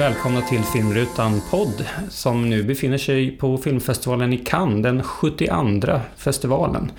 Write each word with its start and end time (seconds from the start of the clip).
välkomna 0.00 0.40
till 0.40 0.62
Filmrutan 0.62 1.40
podd 1.50 1.84
som 2.08 2.50
nu 2.50 2.62
befinner 2.62 2.98
sig 2.98 3.30
på 3.30 3.58
filmfestivalen 3.58 4.32
i 4.32 4.38
Cannes, 4.38 4.82
den 4.82 5.02
72 5.02 6.00
festivalen 6.16 6.92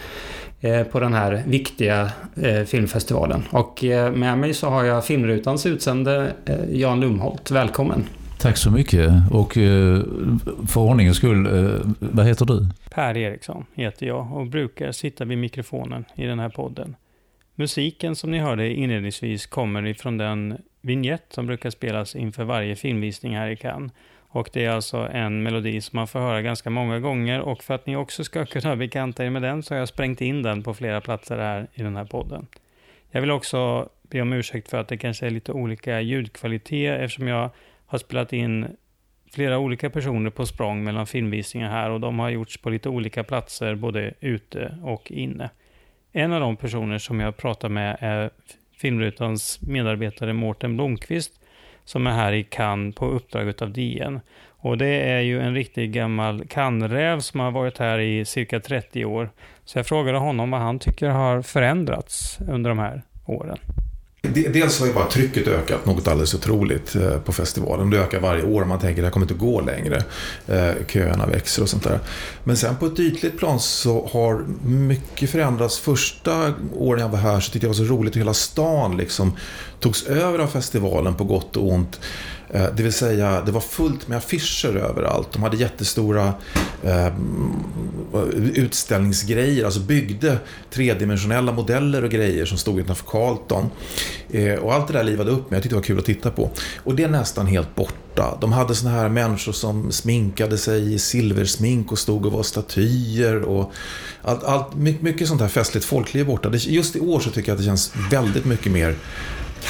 eh, 0.59 0.83
på 0.83 0.99
den 0.99 1.13
här 1.13 1.43
viktiga 1.47 2.11
eh, 2.35 2.63
filmfestivalen. 2.63 3.43
Och 3.51 3.83
eh, 3.83 4.11
med 4.11 4.37
mig 4.37 4.53
så 4.53 4.69
har 4.69 4.83
jag 4.83 5.05
Filmrutans 5.05 5.65
utsände 5.65 6.33
Jan 6.69 6.99
Lumholt. 6.99 7.51
Välkommen! 7.51 8.03
Tack 8.39 8.57
så 8.57 8.71
mycket. 8.71 9.11
Och 9.31 9.53
för 10.67 10.81
ordningens 10.81 11.17
skull, 11.17 11.47
vad 11.99 12.25
heter 12.25 12.45
du? 12.45 12.69
Per 12.89 13.17
Eriksson 13.17 13.65
heter 13.73 14.05
jag 14.05 14.31
och 14.33 14.47
brukar 14.47 14.91
sitta 14.91 15.25
vid 15.25 15.37
mikrofonen 15.37 16.05
i 16.15 16.25
den 16.25 16.39
här 16.39 16.49
podden. 16.49 16.95
Musiken 17.55 18.15
som 18.15 18.31
ni 18.31 18.39
hörde 18.39 18.73
inledningsvis 18.73 19.45
kommer 19.45 19.87
ifrån 19.87 20.17
den 20.17 20.57
vignett 20.81 21.25
som 21.29 21.47
brukar 21.47 21.69
spelas 21.69 22.15
inför 22.15 22.43
varje 22.43 22.75
filmvisning 22.75 23.37
här 23.37 23.49
i 23.49 23.55
Cannes. 23.55 23.91
Och 24.33 24.49
det 24.53 24.65
är 24.65 24.69
alltså 24.69 24.97
en 24.97 25.43
melodi 25.43 25.81
som 25.81 25.97
man 25.97 26.07
får 26.07 26.19
höra 26.19 26.41
ganska 26.41 26.69
många 26.69 26.99
gånger 26.99 27.41
och 27.41 27.63
för 27.63 27.73
att 27.73 27.85
ni 27.85 27.95
också 27.95 28.23
ska 28.23 28.45
kunna 28.45 28.75
bekanta 28.85 29.25
er 29.25 29.29
med 29.29 29.41
den 29.41 29.63
så 29.63 29.73
har 29.73 29.79
jag 29.79 29.87
sprängt 29.87 30.21
in 30.21 30.43
den 30.43 30.63
på 30.63 30.73
flera 30.73 31.01
platser 31.01 31.37
här 31.37 31.67
i 31.73 31.81
den 31.83 31.95
här 31.95 32.05
podden. 32.05 32.47
Jag 33.11 33.21
vill 33.21 33.31
också 33.31 33.89
be 34.01 34.21
om 34.21 34.33
ursäkt 34.33 34.69
för 34.69 34.77
att 34.77 34.87
det 34.87 34.97
kanske 34.97 35.25
är 35.25 35.29
lite 35.29 35.51
olika 35.51 36.01
ljudkvalitet 36.01 36.99
eftersom 36.99 37.27
jag 37.27 37.49
har 37.85 37.97
spelat 37.97 38.33
in 38.33 38.67
flera 39.31 39.59
olika 39.59 39.89
personer 39.89 40.29
på 40.29 40.45
språng 40.45 40.83
mellan 40.83 41.07
filmvisningar 41.07 41.69
här 41.69 41.89
och 41.89 41.99
de 41.99 42.19
har 42.19 42.29
gjorts 42.29 42.57
på 42.57 42.69
lite 42.69 42.89
olika 42.89 43.23
platser 43.23 43.75
både 43.75 44.13
ute 44.19 44.77
och 44.83 45.11
inne. 45.11 45.49
En 46.11 46.33
av 46.33 46.41
de 46.41 46.55
personer 46.55 46.97
som 46.97 47.19
jag 47.19 47.37
pratar 47.37 47.69
med 47.69 47.97
är 47.99 48.29
Filmrutans 48.81 49.61
medarbetare 49.61 50.33
Mårten 50.33 50.75
Blomqvist 50.75 51.31
som 51.85 52.07
är 52.07 52.11
här 52.11 52.31
i 52.31 52.43
Cannes 52.43 52.95
på 52.95 53.05
uppdrag 53.05 53.53
av 53.61 53.71
DN. 53.73 54.19
Och 54.47 54.77
det 54.77 55.09
är 55.09 55.19
ju 55.19 55.41
en 55.41 55.53
riktig 55.53 55.93
gammal 55.93 56.45
Cannes-räv 56.47 57.19
som 57.19 57.39
har 57.39 57.51
varit 57.51 57.77
här 57.77 57.99
i 57.99 58.25
cirka 58.25 58.59
30 58.59 59.05
år. 59.05 59.29
Så 59.65 59.79
jag 59.79 59.87
frågade 59.87 60.17
honom 60.17 60.51
vad 60.51 60.61
han 60.61 60.79
tycker 60.79 61.09
har 61.09 61.41
förändrats 61.41 62.39
under 62.49 62.69
de 62.69 62.79
här 62.79 63.01
åren. 63.25 63.57
Dels 64.29 64.79
har 64.79 64.87
ju 64.87 64.93
bara 64.93 65.05
trycket 65.05 65.47
ökat 65.47 65.85
något 65.85 66.07
alldeles 66.07 66.33
otroligt 66.33 66.95
eh, 66.95 67.17
på 67.17 67.31
festivalen. 67.31 67.89
Det 67.89 67.97
ökar 67.97 68.19
varje 68.19 68.43
år. 68.43 68.65
Man 68.65 68.79
tänker 68.79 68.91
att 68.91 68.95
det 68.95 69.03
här 69.03 69.11
kommer 69.11 69.25
inte 69.25 69.33
gå 69.33 69.61
längre. 69.61 70.03
Eh, 70.47 70.85
köerna 70.87 71.25
växer 71.25 71.61
och 71.61 71.69
sånt 71.69 71.83
där. 71.83 71.99
Men 72.43 72.57
sen 72.57 72.75
på 72.75 72.85
ett 72.85 72.99
ytligt 72.99 73.37
plan 73.37 73.59
så 73.59 74.09
har 74.11 74.45
mycket 74.65 75.29
förändrats. 75.29 75.79
Första 75.79 76.53
åren 76.75 77.01
jag 77.01 77.09
var 77.09 77.17
här 77.17 77.39
så 77.39 77.51
tyckte 77.51 77.67
jag 77.67 77.75
det 77.75 77.79
var 77.79 77.87
så 77.87 77.93
roligt 77.93 78.15
hur 78.15 78.19
hela 78.21 78.33
stan 78.33 78.97
liksom 78.97 79.37
togs 79.79 80.03
över 80.03 80.39
av 80.39 80.47
festivalen 80.47 81.15
på 81.15 81.23
gott 81.23 81.57
och 81.57 81.67
ont. 81.71 81.99
Eh, 82.53 82.65
det 82.75 82.83
vill 82.83 82.93
säga, 82.93 83.41
det 83.45 83.51
var 83.51 83.61
fullt 83.61 84.07
med 84.07 84.17
affischer 84.17 84.75
överallt. 84.75 85.27
De 85.31 85.43
hade 85.43 85.57
jättestora 85.57 86.33
eh, 86.83 87.07
utställningsgrejer, 88.53 89.65
alltså 89.65 89.79
byggde 89.79 90.37
tredimensionella 90.69 91.51
modeller 91.51 92.03
och 92.03 92.11
grejer 92.11 92.45
som 92.45 92.57
stod 92.57 92.79
utanför 92.79 93.05
Carlton. 93.05 93.69
Eh, 94.29 94.53
och 94.53 94.73
allt 94.73 94.87
det 94.87 94.93
där 94.93 95.03
livade 95.03 95.31
upp 95.31 95.51
mig, 95.51 95.57
jag 95.57 95.63
tyckte 95.63 95.75
det 95.75 95.79
var 95.79 95.83
kul 95.83 95.99
att 95.99 96.05
titta 96.05 96.31
på. 96.31 96.49
Och 96.83 96.95
det 96.95 97.03
är 97.03 97.09
nästan 97.09 97.47
helt 97.47 97.75
borta. 97.75 98.37
De 98.41 98.51
hade 98.51 98.75
såna 98.75 98.91
här 98.91 99.09
människor 99.09 99.51
som 99.51 99.91
sminkade 99.91 100.57
sig 100.57 100.93
i 100.93 100.99
silversmink 100.99 101.91
och 101.91 101.99
stod 101.99 102.25
och 102.25 102.31
var 102.31 102.43
statyer. 102.43 103.41
Och 103.41 103.71
allt, 104.21 104.43
allt, 104.43 104.75
mycket 104.75 105.27
sånt 105.27 105.41
här 105.41 105.47
festligt 105.47 105.85
folkliv 105.85 106.21
är 106.21 106.27
borta. 106.27 106.51
Just 106.53 106.95
i 106.95 106.99
år 106.99 107.19
så 107.19 107.29
tycker 107.29 107.49
jag 107.49 107.55
att 107.55 107.59
det 107.59 107.65
känns 107.65 107.93
väldigt 108.11 108.45
mycket 108.45 108.71
mer 108.71 108.95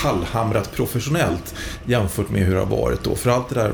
kallhamrat 0.01 0.71
professionellt 0.75 1.55
jämfört 1.85 2.29
med 2.29 2.41
hur 2.41 2.53
det 2.53 2.59
har 2.59 2.77
varit 2.77 3.03
då. 3.03 3.15
För 3.15 3.29
allt 3.29 3.49
det 3.49 3.55
där 3.55 3.73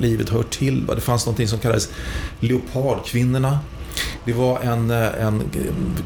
livet 0.00 0.28
hör 0.28 0.42
till. 0.42 0.86
Det 0.86 1.00
fanns 1.00 1.26
någonting 1.26 1.48
som 1.48 1.58
kallades 1.58 1.88
leopardkvinnorna. 2.40 3.58
Det 4.24 4.32
var 4.32 4.60
en, 4.60 4.90
en 4.90 5.42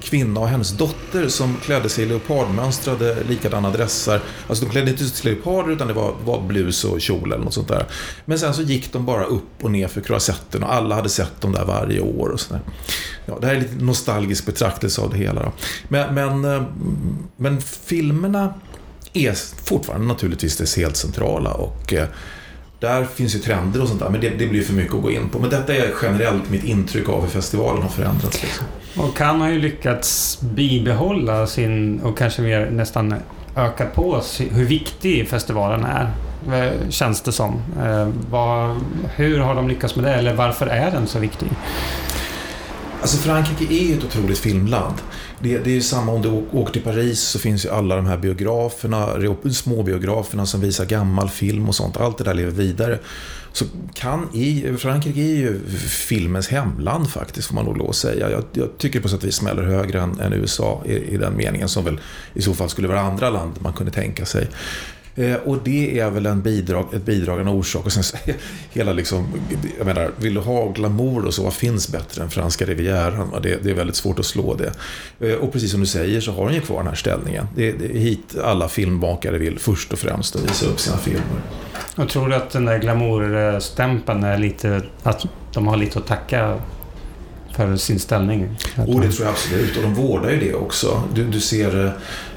kvinna 0.02 0.40
och 0.40 0.48
hennes 0.48 0.70
dotter 0.70 1.28
som 1.28 1.56
klädde 1.56 1.88
sig 1.88 2.04
i 2.04 2.08
leopardmönstrade 2.08 3.16
likadana 3.28 3.70
dressar. 3.70 4.20
Alltså 4.48 4.64
de 4.64 4.70
klädde 4.70 4.90
inte 4.90 5.04
sig 5.04 5.22
till 5.22 5.30
leoparder 5.30 5.72
utan 5.72 5.88
det 5.88 5.92
var, 5.92 6.14
var 6.24 6.40
blus 6.40 6.84
och 6.84 7.00
kjol 7.00 7.32
eller 7.32 7.44
något 7.44 7.54
sånt 7.54 7.68
där. 7.68 7.86
Men 8.24 8.38
sen 8.38 8.54
så 8.54 8.62
gick 8.62 8.92
de 8.92 9.06
bara 9.06 9.24
upp 9.24 9.64
och 9.64 9.70
ner 9.70 9.88
för 9.88 10.00
croisetten 10.00 10.62
och 10.62 10.74
alla 10.74 10.94
hade 10.94 11.08
sett 11.08 11.40
dem 11.40 11.52
där 11.52 11.64
varje 11.64 12.00
år 12.00 12.28
och 12.28 12.40
sådär. 12.40 12.60
Ja, 13.26 13.38
det 13.40 13.46
här 13.46 13.54
är 13.54 13.60
lite 13.60 13.84
nostalgisk 13.84 14.46
betraktelse 14.46 15.00
av 15.00 15.10
det 15.10 15.18
hela. 15.18 15.42
Då. 15.42 15.52
Men, 15.88 16.14
men, 16.14 16.44
eh, 16.44 16.62
men 17.36 17.60
filmerna 17.60 18.54
är 19.12 19.34
fortfarande 19.64 20.06
naturligtvis 20.06 20.56
det 20.56 20.82
helt 20.82 20.96
centrala. 20.96 21.50
Och 21.50 21.92
eh, 21.92 22.08
där 22.80 23.04
finns 23.04 23.34
ju 23.34 23.38
trender 23.38 23.82
och 23.82 23.88
sånt 23.88 24.00
där, 24.00 24.08
men 24.08 24.20
det, 24.20 24.28
det, 24.28 24.46
blir 24.46 24.62
för 24.62 24.72
mycket 24.72 24.94
att 24.94 25.02
gå 25.02 25.10
in 25.10 25.28
på. 25.28 25.38
Men 25.38 25.50
detta 25.50 25.74
är 25.74 25.94
generellt 26.02 26.50
mitt 26.50 26.64
intryck 26.64 27.08
av 27.08 27.20
hur 27.22 27.28
festivalen 27.28 27.82
har 27.82 27.88
förändrats. 27.88 28.42
Liksom. 28.42 28.66
Och 28.96 29.16
kan 29.16 29.40
har 29.40 29.48
ju 29.48 29.58
lyckats 29.58 30.38
bibehålla 30.40 31.46
sin, 31.46 32.00
och 32.00 32.18
kanske 32.18 32.42
mer 32.42 32.70
nästan 32.70 33.14
öka 33.56 33.86
på 33.86 34.22
hur 34.50 34.64
viktig 34.64 35.28
festivalen 35.28 35.84
är. 35.84 36.10
Eh, 36.52 36.88
känns 36.90 37.20
det 37.20 37.32
som. 37.32 37.62
Eh, 37.82 38.08
hur 39.16 39.38
har 39.38 39.54
de 39.54 39.68
lyckats 39.68 39.96
med 39.96 40.04
det? 40.04 40.14
Eller 40.14 40.34
varför 40.34 40.66
är 40.66 40.90
den 40.90 41.06
så 41.06 41.18
viktig? 41.18 41.48
Alltså 43.00 43.16
Frankrike 43.16 43.74
är 43.74 43.84
ju 43.84 43.98
ett 43.98 44.04
otroligt 44.04 44.38
filmland. 44.38 44.94
Det, 45.42 45.58
det 45.58 45.70
är 45.70 45.74
ju 45.74 45.80
samma 45.80 46.12
om 46.12 46.22
du 46.22 46.58
åker 46.58 46.72
till 46.72 46.82
Paris 46.82 47.20
så 47.20 47.38
finns 47.38 47.64
ju 47.64 47.70
alla 47.70 47.96
de 47.96 48.06
här 48.06 48.16
biograferna, 48.18 49.08
små 49.52 49.82
biograferna 49.82 50.46
som 50.46 50.60
visar 50.60 50.86
gammal 50.86 51.28
film 51.28 51.68
och 51.68 51.74
sånt. 51.74 51.96
Allt 51.96 52.18
det 52.18 52.24
där 52.24 52.34
lever 52.34 52.50
vidare. 52.50 52.98
Så 53.52 53.64
kan 53.94 54.28
i, 54.34 54.76
Frankrike 54.78 55.20
är 55.20 55.36
ju 55.36 55.60
filmens 55.88 56.48
hemland 56.48 57.10
faktiskt, 57.10 57.48
får 57.48 57.54
man 57.54 57.64
nog 57.64 57.76
lov 57.76 57.90
att 57.90 57.96
säga. 57.96 58.30
Jag, 58.30 58.44
jag 58.52 58.78
tycker 58.78 59.00
på 59.00 59.08
sätt 59.08 59.22
och 59.22 59.28
vis 59.28 59.34
smäller 59.34 59.62
högre 59.62 60.00
än, 60.00 60.20
än 60.20 60.32
USA 60.32 60.82
i, 60.86 60.92
i, 60.92 61.16
den 61.16 61.36
meningen, 61.36 61.68
som 61.68 61.84
väl 61.84 62.00
i 62.34 62.42
så 62.42 62.54
fall 62.54 62.68
skulle 62.68 62.88
vara 62.88 63.00
andra 63.00 63.30
land 63.30 63.52
man 63.58 63.72
kunde 63.72 63.92
tänka 63.92 64.26
sig. 64.26 64.48
Eh, 65.14 65.34
och 65.34 65.58
det 65.64 65.98
är 65.98 66.10
väl 66.10 66.26
en 66.26 66.42
bidrag, 66.42 66.94
ett 66.94 67.04
bidragande 67.04 67.52
orsak. 67.52 67.86
Och 67.86 67.92
sen 67.92 68.34
hela 68.70 68.92
liksom, 68.92 69.32
jag 69.78 69.86
menar, 69.86 70.10
vill 70.16 70.34
du 70.34 70.40
ha 70.40 70.72
glamour 70.72 71.24
och 71.24 71.34
så, 71.34 71.42
vad 71.42 71.54
finns 71.54 71.88
bättre 71.88 72.22
än 72.22 72.30
franska 72.30 72.64
rivieran? 72.64 73.34
Det, 73.42 73.62
det 73.62 73.70
är 73.70 73.74
väldigt 73.74 73.96
svårt 73.96 74.18
att 74.18 74.26
slå 74.26 74.54
det. 74.54 74.72
Eh, 75.28 75.34
och 75.34 75.52
precis 75.52 75.70
som 75.70 75.80
du 75.80 75.86
säger 75.86 76.20
så 76.20 76.32
har 76.32 76.46
den 76.46 76.54
ju 76.54 76.60
kvar 76.60 76.76
den 76.76 76.86
här 76.86 76.94
ställningen. 76.94 77.46
Det, 77.56 77.72
det 77.72 77.98
hit 77.98 78.36
alla 78.44 78.68
filmmakare 78.68 79.38
vill 79.38 79.58
först 79.58 79.92
och 79.92 79.98
främst 79.98 80.36
att 80.36 80.50
visa 80.50 80.66
upp 80.66 80.80
sina 80.80 80.96
filmer. 80.96 81.42
Och 81.96 82.08
tror 82.08 82.28
du 82.28 82.34
att 82.34 82.50
den 82.50 82.64
där 82.64 82.78
glamourstämpeln 82.78 84.24
är 84.24 84.38
lite, 84.38 84.82
att 85.02 85.26
de 85.52 85.66
har 85.66 85.76
lite 85.76 85.98
att 85.98 86.06
tacka 86.06 86.58
för 87.56 87.76
sin 87.76 87.98
ställning? 87.98 88.56
Och 88.76 89.00
det 89.00 89.12
tror 89.12 89.26
jag 89.26 89.32
absolut. 89.32 89.76
Och 89.76 89.82
de 89.82 89.94
vårdar 89.94 90.30
ju 90.30 90.40
det 90.40 90.54
också. 90.54 91.02
Du, 91.14 91.24
du 91.24 91.40
ser 91.40 91.86
eh, 91.86 91.92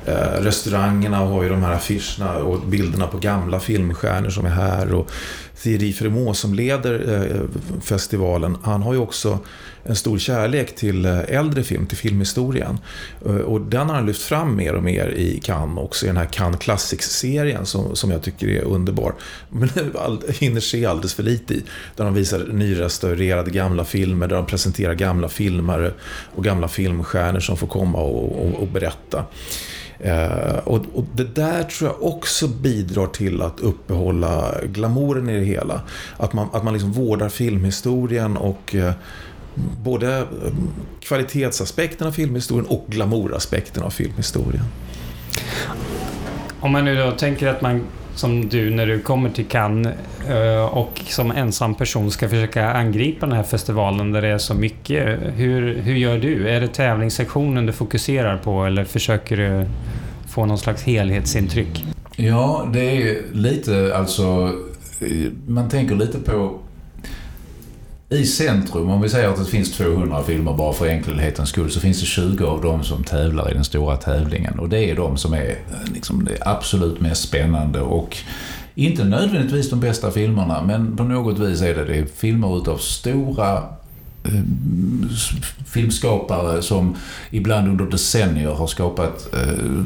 Eh, 0.06 0.42
restaurangerna 0.42 1.18
har 1.18 1.44
ju 1.44 1.50
de 1.50 1.64
här 1.64 1.74
affischerna 1.74 2.38
och 2.38 2.60
bilderna 2.60 3.08
på 3.08 3.18
gamla 3.18 3.60
filmstjärnor 3.60 4.30
som 4.30 4.46
är 4.46 4.50
här. 4.50 4.94
Och 4.94 5.12
Thierry 5.62 5.94
Fremont 5.94 6.38
som 6.38 6.54
leder 6.54 7.22
eh, 7.22 7.42
festivalen, 7.82 8.58
han 8.64 8.82
har 8.84 8.94
ju 8.94 9.00
också 9.00 9.40
en 9.84 9.96
stor 9.96 10.18
kärlek 10.18 10.76
till 10.76 11.06
eh, 11.06 11.20
äldre 11.28 11.64
film, 11.64 11.86
till 11.86 11.98
filmhistorien. 11.98 12.80
Och 13.46 13.62
den 13.62 13.90
har 13.90 13.96
han 13.96 14.06
lyft 14.06 14.22
fram 14.22 14.56
mer 14.56 14.74
och 14.74 14.84
mer 14.84 15.08
i 15.08 15.40
Cannes 15.44 15.84
också, 15.84 16.06
i 16.06 16.08
den 16.08 16.18
här 16.18 16.26
Cannes 16.26 16.60
Classics-serien 16.60 17.66
som, 17.66 17.96
som 17.96 18.12
jag 18.12 18.22
tycker 18.22 18.48
är 18.48 18.64
underbar. 18.64 19.14
Men 19.50 19.70
hinner 20.40 20.60
se 20.60 20.86
alldeles 20.86 21.14
för 21.14 21.24
lite 21.24 21.54
i. 21.54 21.64
Där 21.96 22.06
de 22.06 22.14
visar 22.14 22.48
nyrestaurerade 22.52 23.52
gamla 23.52 23.86
filmer, 23.86 24.28
där 24.28 24.36
de 24.36 24.46
presenterar 24.46 24.94
gamla 24.94 25.30
filmare 25.30 25.92
och 26.36 26.44
gamla 26.44 26.68
filmstjärnor 26.68 27.40
som 27.40 27.58
får 27.58 27.68
komma 27.68 27.98
och, 27.98 28.46
och, 28.46 28.62
och 28.62 28.68
berätta. 28.68 29.26
Eh, 30.04 30.58
och, 30.64 30.86
och, 30.94 31.06
det 31.14 31.36
där 31.36 31.64
tror 31.64 31.90
jag 31.90 32.04
också 32.04 32.48
bidrar 32.48 33.08
till 33.08 33.42
att 33.42 33.60
uppehålla 33.60 34.56
glamouren 34.64 35.30
i 35.30 35.40
det 35.40 35.46
hela. 35.46 35.82
Att 36.18 36.34
man, 36.34 36.48
att 36.54 36.64
man 36.64 36.74
liksom 36.74 36.92
vårdar 36.92 37.30
filmhistorien 37.30 38.38
och 38.38 38.76
eh, 38.76 38.94
både 39.84 40.18
eh, 40.18 40.26
kvalitetsaspekten 41.00 42.08
av 42.08 42.12
filmhistorien 42.12 42.66
och 42.66 42.86
glamouraspekten 42.88 43.84
av 43.84 43.90
filmhistorien. 43.90 44.66
Om 46.60 46.72
man 46.72 46.86
nu 46.86 46.96
då 46.96 47.12
tänker 47.12 47.48
att 47.48 47.62
man 47.62 47.84
som 48.16 48.50
du 48.50 48.70
när 48.70 48.88
du 48.88 49.00
kommer 49.00 49.30
till 49.30 49.46
Cannes 49.46 49.94
eh, 50.30 50.66
och 50.66 51.02
som 51.08 51.32
ensam 51.32 51.76
person 51.76 52.12
ska 52.12 52.30
försöka 52.30 52.70
angripa 52.70 53.26
den 53.26 53.36
här 53.36 53.44
festivalen 53.44 54.12
där 54.12 54.22
det 54.22 54.28
är 54.28 54.38
så 54.38 54.54
mycket. 54.54 55.20
Hur, 55.36 55.76
hur 55.82 55.96
gör 55.96 56.18
du? 56.18 56.50
Är 56.50 56.62
det 56.62 56.68
tävlingssektionen 56.68 57.66
du 57.66 57.74
fokuserar 57.74 58.38
på 58.38 58.66
eller 58.66 58.84
försöker 58.84 59.38
du 59.38 59.66
få 60.30 60.46
någon 60.46 60.58
slags 60.58 60.84
helhetsintryck? 60.84 61.86
Ja, 62.16 62.70
det 62.74 62.80
är 62.82 63.22
lite 63.32 63.96
alltså... 63.98 64.52
Eh, 65.00 65.32
man 65.48 65.70
tänker 65.70 65.96
lite 65.96 66.20
på 66.20 66.60
i 68.14 68.26
centrum, 68.26 68.90
om 68.90 69.02
vi 69.02 69.10
säger 69.10 69.30
att 69.30 69.38
det 69.38 69.46
finns 69.46 69.72
200 69.72 70.24
filmer 70.24 70.54
bara 70.54 70.74
för 70.74 70.88
enkelhetens 70.88 71.50
skull, 71.50 71.72
så 71.72 71.80
finns 71.80 72.00
det 72.00 72.06
20 72.06 72.46
av 72.46 72.62
dem 72.62 72.84
som 72.84 73.04
tävlar 73.04 73.52
i 73.52 73.54
den 73.54 73.64
stora 73.64 73.98
tävlingen. 73.98 74.60
Och 74.60 74.70
det 74.70 74.90
är 74.90 74.96
de 74.96 75.18
som 75.18 75.34
är 75.34 75.50
eh, 75.50 75.94
liksom, 75.94 76.26
det 76.26 76.38
absolut 76.42 77.00
mest 77.00 77.24
spännande 77.24 77.82
och 77.82 78.18
Inte 78.76 79.04
nödvändigtvis 79.04 79.70
de 79.70 79.80
bästa 79.80 80.12
filmerna, 80.12 80.64
men 80.64 80.98
på 80.98 81.04
något 81.04 81.40
vis 81.40 81.62
är 81.62 81.76
det 81.76 81.86
det. 81.86 82.06
Filmer 82.16 82.58
utav 82.58 82.78
stora 82.78 83.64
Eh, 84.26 84.42
filmskapare 85.66 86.62
som 86.62 86.96
ibland 87.30 87.68
under 87.68 87.86
decennier 87.86 88.50
har 88.50 88.68
skapat 88.68 89.34
eh, 89.34 89.84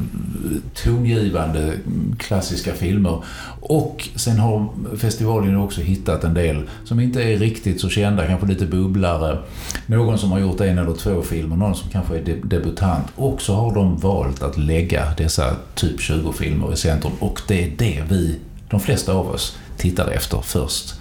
tongivande 0.84 1.60
mm, 1.62 2.16
klassiska 2.18 2.74
filmer. 2.74 3.22
Och 3.60 4.08
sen 4.14 4.38
har 4.38 4.68
festivalen 4.96 5.56
också 5.56 5.80
hittat 5.80 6.24
en 6.24 6.34
del 6.34 6.62
som 6.84 7.00
inte 7.00 7.22
är 7.22 7.38
riktigt 7.38 7.80
så 7.80 7.88
kända, 7.88 8.26
kanske 8.26 8.46
lite 8.46 8.66
bubblare. 8.66 9.38
Någon 9.86 10.18
som 10.18 10.32
har 10.32 10.38
gjort 10.38 10.60
en 10.60 10.78
eller 10.78 10.94
två 10.94 11.22
filmer, 11.22 11.56
någon 11.56 11.74
som 11.74 11.90
kanske 11.90 12.18
är 12.18 12.40
debutant. 12.42 13.06
Och 13.16 13.42
så 13.42 13.54
har 13.54 13.74
de 13.74 13.96
valt 13.96 14.42
att 14.42 14.58
lägga 14.58 15.14
dessa 15.16 15.56
typ 15.74 16.00
20 16.00 16.32
filmer 16.32 16.72
i 16.72 16.76
centrum. 16.76 17.12
Och 17.18 17.40
det 17.48 17.64
är 17.64 17.72
det 17.78 18.02
vi, 18.08 18.38
de 18.70 18.80
flesta 18.80 19.12
av 19.12 19.30
oss, 19.30 19.58
tittar 19.76 20.10
efter 20.10 20.40
först. 20.40 20.94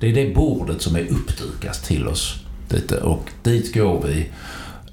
Det 0.00 0.08
är 0.10 0.14
det 0.14 0.34
bordet 0.34 0.82
som 0.82 0.96
är 0.96 1.06
uppdukat 1.10 1.84
till 1.84 2.08
oss 2.08 2.45
lite 2.68 3.00
och 3.00 3.30
dit 3.42 3.74
går 3.74 4.02
vi. 4.06 4.30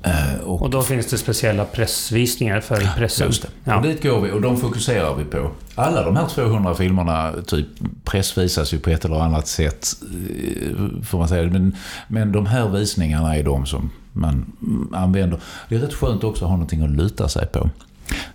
Eh, 0.03 0.35
och, 0.43 0.61
och, 0.61 0.69
då 0.69 0.81
finns 0.81 1.05
det 1.05 1.17
speciella 1.17 1.65
pressvisningar 1.65 2.61
för 2.61 2.95
pressen? 2.97 3.27
Just 3.27 3.41
det. 3.41 3.47
Ja. 3.63 3.77
Och 3.77 3.83
dit 3.83 4.03
går 4.03 4.21
vi 4.21 4.31
och 4.31 4.41
de 4.41 4.57
fokuserar 4.57 5.15
vi 5.15 5.23
på. 5.23 5.51
Alla 5.75 6.03
de 6.03 6.15
här 6.15 6.27
200 6.27 6.75
filmerna 6.75 7.33
typ 7.47 7.67
pressvisas 8.03 8.73
ju 8.73 8.79
på 8.79 8.89
ett 8.89 9.05
eller 9.05 9.19
annat 9.19 9.47
sätt. 9.47 9.87
Eh, 10.01 11.03
får 11.03 11.17
man 11.17 11.27
säga. 11.27 11.49
Men, 11.49 11.75
men 12.07 12.31
de 12.31 12.45
här 12.45 12.69
visningarna 12.69 13.35
är 13.37 13.43
de 13.43 13.65
som 13.65 13.91
man 14.11 14.51
använder. 14.93 15.39
Det 15.69 15.75
är 15.75 15.79
rätt 15.79 15.93
skönt 15.93 16.23
också 16.23 16.45
att 16.45 16.49
ha 16.49 16.57
någonting 16.57 16.81
att 16.81 16.91
luta 16.91 17.29
sig 17.29 17.47
på. 17.47 17.69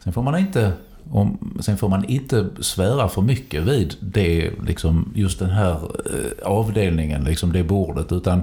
Sen 0.04 0.12
får 0.12 0.22
man 0.22 0.38
inte 0.38 0.72
om, 1.10 1.54
sen 1.60 1.78
får 1.78 1.88
man 1.88 2.04
inte 2.04 2.46
svära 2.60 3.08
för 3.08 3.22
mycket 3.22 3.62
vid 3.62 3.94
det, 4.00 4.50
liksom, 4.66 5.12
just 5.14 5.38
den 5.38 5.50
här 5.50 5.72
eh, 5.74 6.46
avdelningen, 6.48 7.24
liksom 7.24 7.52
det 7.52 7.64
bordet. 7.64 8.12
Utan 8.12 8.42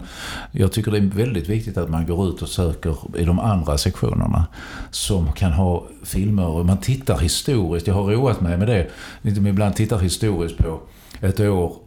jag 0.51 0.71
tycker 0.71 0.91
det 0.91 0.97
är 0.97 1.01
väldigt 1.01 1.49
viktigt 1.49 1.77
att 1.77 1.89
man 1.89 2.05
går 2.05 2.29
ut 2.29 2.41
och 2.41 2.49
söker 2.49 2.95
i 3.17 3.25
de 3.25 3.39
andra 3.39 3.77
sektionerna. 3.77 4.45
Som 4.91 5.31
kan 5.31 5.51
ha 5.51 5.87
filmer, 6.03 6.47
och 6.47 6.65
man 6.65 6.77
tittar 6.77 7.17
historiskt. 7.17 7.87
Jag 7.87 7.93
har 7.93 8.03
roat 8.03 8.41
mig 8.41 8.57
med 8.57 8.67
det. 8.67 8.87
Liksom, 9.21 9.47
ibland 9.47 9.75
tittar 9.75 9.99
historiskt 9.99 10.57
på 10.57 10.79
ett 11.21 11.39
år 11.39 11.84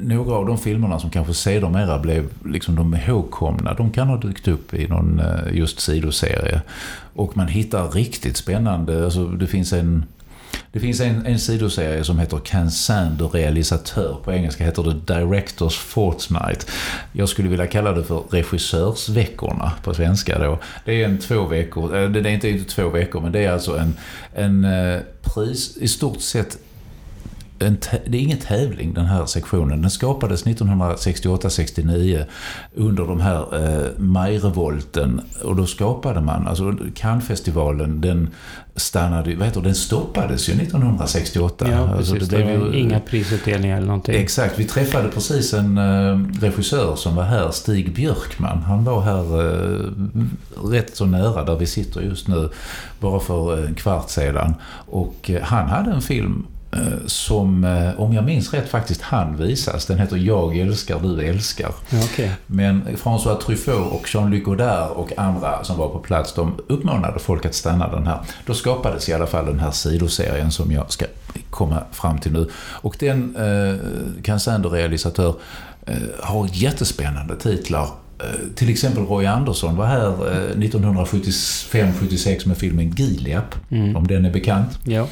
några 0.00 0.34
av 0.34 0.46
de 0.46 0.58
filmerna 0.58 0.98
som 0.98 1.10
kanske 1.10 1.34
sedermera 1.34 1.98
blev 1.98 2.28
liksom 2.44 2.76
de 2.76 2.94
ihågkomna, 2.94 3.74
de 3.74 3.90
kan 3.90 4.08
ha 4.08 4.16
dykt 4.16 4.48
upp 4.48 4.74
i 4.74 4.88
någon 4.88 5.20
eh, 5.20 5.56
just 5.56 5.80
sidoserie. 5.80 6.62
Och 7.14 7.36
man 7.36 7.48
hittar 7.48 7.88
riktigt 7.88 8.36
spännande, 8.36 9.04
alltså 9.04 9.26
det 9.26 9.46
finns 9.46 9.72
en 9.72 10.04
det 10.72 10.80
finns 10.80 11.00
en, 11.00 11.26
en 11.26 11.38
sidoserie 11.38 12.04
som 12.04 12.18
heter 12.18 12.38
Cansan 12.38 13.16
de 13.16 13.28
realisatör. 13.28 14.16
På 14.24 14.32
engelska 14.32 14.64
heter 14.64 14.82
det 14.82 15.14
Directors 15.14 15.78
Fortnight. 15.78 16.70
Jag 17.12 17.28
skulle 17.28 17.48
vilja 17.48 17.66
kalla 17.66 17.92
det 17.92 18.04
för 18.04 18.22
regissörsveckorna 18.30 19.72
på 19.82 19.94
svenska 19.94 20.38
då. 20.38 20.58
Det 20.84 21.02
är 21.02 21.08
en 21.08 21.18
två 21.18 21.46
veckor, 21.46 21.96
eh, 21.96 22.10
det 22.10 22.20
är 22.20 22.26
inte, 22.26 22.48
inte 22.48 22.70
två 22.74 22.88
veckor 22.88 23.20
men 23.20 23.32
det 23.32 23.44
är 23.44 23.52
alltså 23.52 23.78
en, 23.78 23.94
en 24.34 24.64
eh, 24.64 25.00
pris, 25.22 25.76
i 25.76 25.88
stort 25.88 26.20
sett 26.20 26.58
en 27.62 27.76
det 28.06 28.18
är 28.18 28.22
ingen 28.22 28.38
tävling 28.38 28.94
den 28.94 29.06
här 29.06 29.26
sektionen. 29.26 29.82
Den 29.82 29.90
skapades 29.90 30.44
1968-69 30.44 32.24
under 32.74 33.04
de 33.04 33.20
här 33.20 33.64
eh, 33.64 33.98
majrevolten. 33.98 35.20
Och 35.42 35.56
då 35.56 35.66
skapade 35.66 36.20
man, 36.20 36.46
alltså 36.48 36.76
Cannesfestivalen, 36.94 38.00
den 38.00 38.28
stannade, 38.76 39.34
vad 39.34 39.46
heter 39.46 39.60
den 39.60 39.74
stoppades 39.74 40.48
ju 40.48 40.52
1968. 40.52 41.66
Ja, 41.70 41.88
precis. 41.96 42.12
Alltså 42.12 42.26
det, 42.26 42.36
det 42.36 42.44
blev 42.44 42.74
ju, 42.74 42.80
inga 42.80 43.00
prisutdelningar 43.00 43.76
eller 43.76 43.86
någonting. 43.86 44.14
Exakt. 44.14 44.58
Vi 44.58 44.64
träffade 44.64 45.08
precis 45.08 45.54
en 45.54 45.78
eh, 45.78 46.40
regissör 46.40 46.96
som 46.96 47.16
var 47.16 47.24
här, 47.24 47.50
Stig 47.50 47.94
Björkman. 47.94 48.58
Han 48.58 48.84
var 48.84 49.00
här 49.00 49.40
eh, 49.40 50.70
rätt 50.70 50.96
så 50.96 51.04
nära 51.04 51.44
där 51.44 51.56
vi 51.56 51.66
sitter 51.66 52.00
just 52.00 52.28
nu, 52.28 52.48
bara 53.00 53.20
för 53.20 53.66
en 53.66 53.74
kvart 53.74 54.10
sedan. 54.10 54.54
Och 54.86 55.30
eh, 55.30 55.42
han 55.42 55.68
hade 55.68 55.90
en 55.90 56.02
film 56.02 56.46
som, 57.06 57.64
eh, 57.64 58.00
om 58.00 58.12
jag 58.12 58.24
minns 58.24 58.54
rätt, 58.54 58.68
faktiskt 58.68 59.02
han 59.02 59.36
visas. 59.36 59.86
Den 59.86 59.98
heter 59.98 60.16
Jag 60.16 60.58
älskar, 60.58 61.00
du 61.00 61.26
älskar. 61.26 61.74
Okay. 62.04 62.28
Men 62.46 62.82
François 62.96 63.40
Truffaut 63.40 63.92
och 63.92 64.08
Jean-Luc 64.14 64.44
Godard 64.44 64.90
och 64.90 65.18
andra 65.18 65.64
som 65.64 65.76
var 65.76 65.88
på 65.88 65.98
plats, 65.98 66.34
de 66.34 66.54
uppmanade 66.66 67.18
folk 67.18 67.46
att 67.46 67.54
stanna 67.54 67.88
den 67.88 68.06
här. 68.06 68.18
Då 68.46 68.54
skapades 68.54 69.08
i 69.08 69.12
alla 69.12 69.26
fall 69.26 69.46
den 69.46 69.60
här 69.60 69.70
sidoserien 69.70 70.52
som 70.52 70.72
jag 70.72 70.92
ska 70.92 71.06
komma 71.50 71.82
fram 71.92 72.18
till 72.18 72.32
nu. 72.32 72.48
Och 72.56 72.96
den, 72.98 73.36
eh, 73.36 73.74
Cansander 74.22 74.70
realisatör, 74.70 75.34
eh, 75.86 75.96
har 76.20 76.48
jättespännande 76.52 77.36
titlar 77.36 77.88
eh, 78.18 78.26
till 78.54 78.70
exempel 78.70 79.04
Roy 79.06 79.26
Andersson 79.26 79.76
var 79.76 79.86
här 79.86 80.12
1975-76 80.56 82.46
med 82.46 82.56
filmen 82.56 82.90
Gilead, 82.90 83.44
mm. 83.70 83.96
om 83.96 84.06
den 84.06 84.24
är 84.24 84.30
bekant. 84.30 84.78
Ja. 84.84 85.06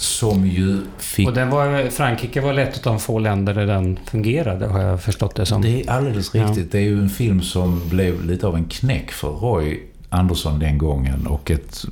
Som 0.00 0.46
ju 0.46 0.80
fick... 0.98 1.28
Och 1.28 1.34
den 1.34 1.50
var, 1.50 1.90
Frankrike 1.90 2.40
var 2.40 2.58
ett 2.58 2.86
av 2.86 2.92
de 2.92 3.00
få 3.00 3.18
länder 3.18 3.54
där 3.54 3.66
den 3.66 3.98
fungerade, 4.04 4.66
har 4.66 4.80
jag 4.80 5.02
förstått 5.02 5.34
det 5.34 5.46
som. 5.46 5.62
Det 5.62 5.82
är 5.82 5.90
alldeles 5.90 6.34
riktigt. 6.34 6.56
Ja. 6.56 6.64
Det 6.70 6.78
är 6.78 6.82
ju 6.82 6.98
en 6.98 7.10
film 7.10 7.42
som 7.42 7.88
blev 7.88 8.24
lite 8.24 8.46
av 8.46 8.56
en 8.56 8.64
knäck 8.64 9.10
för 9.10 9.28
Roy 9.28 9.80
Andersson 10.08 10.58
den 10.58 10.78
gången. 10.78 11.26
Och 11.26 11.50
ett, 11.50 11.84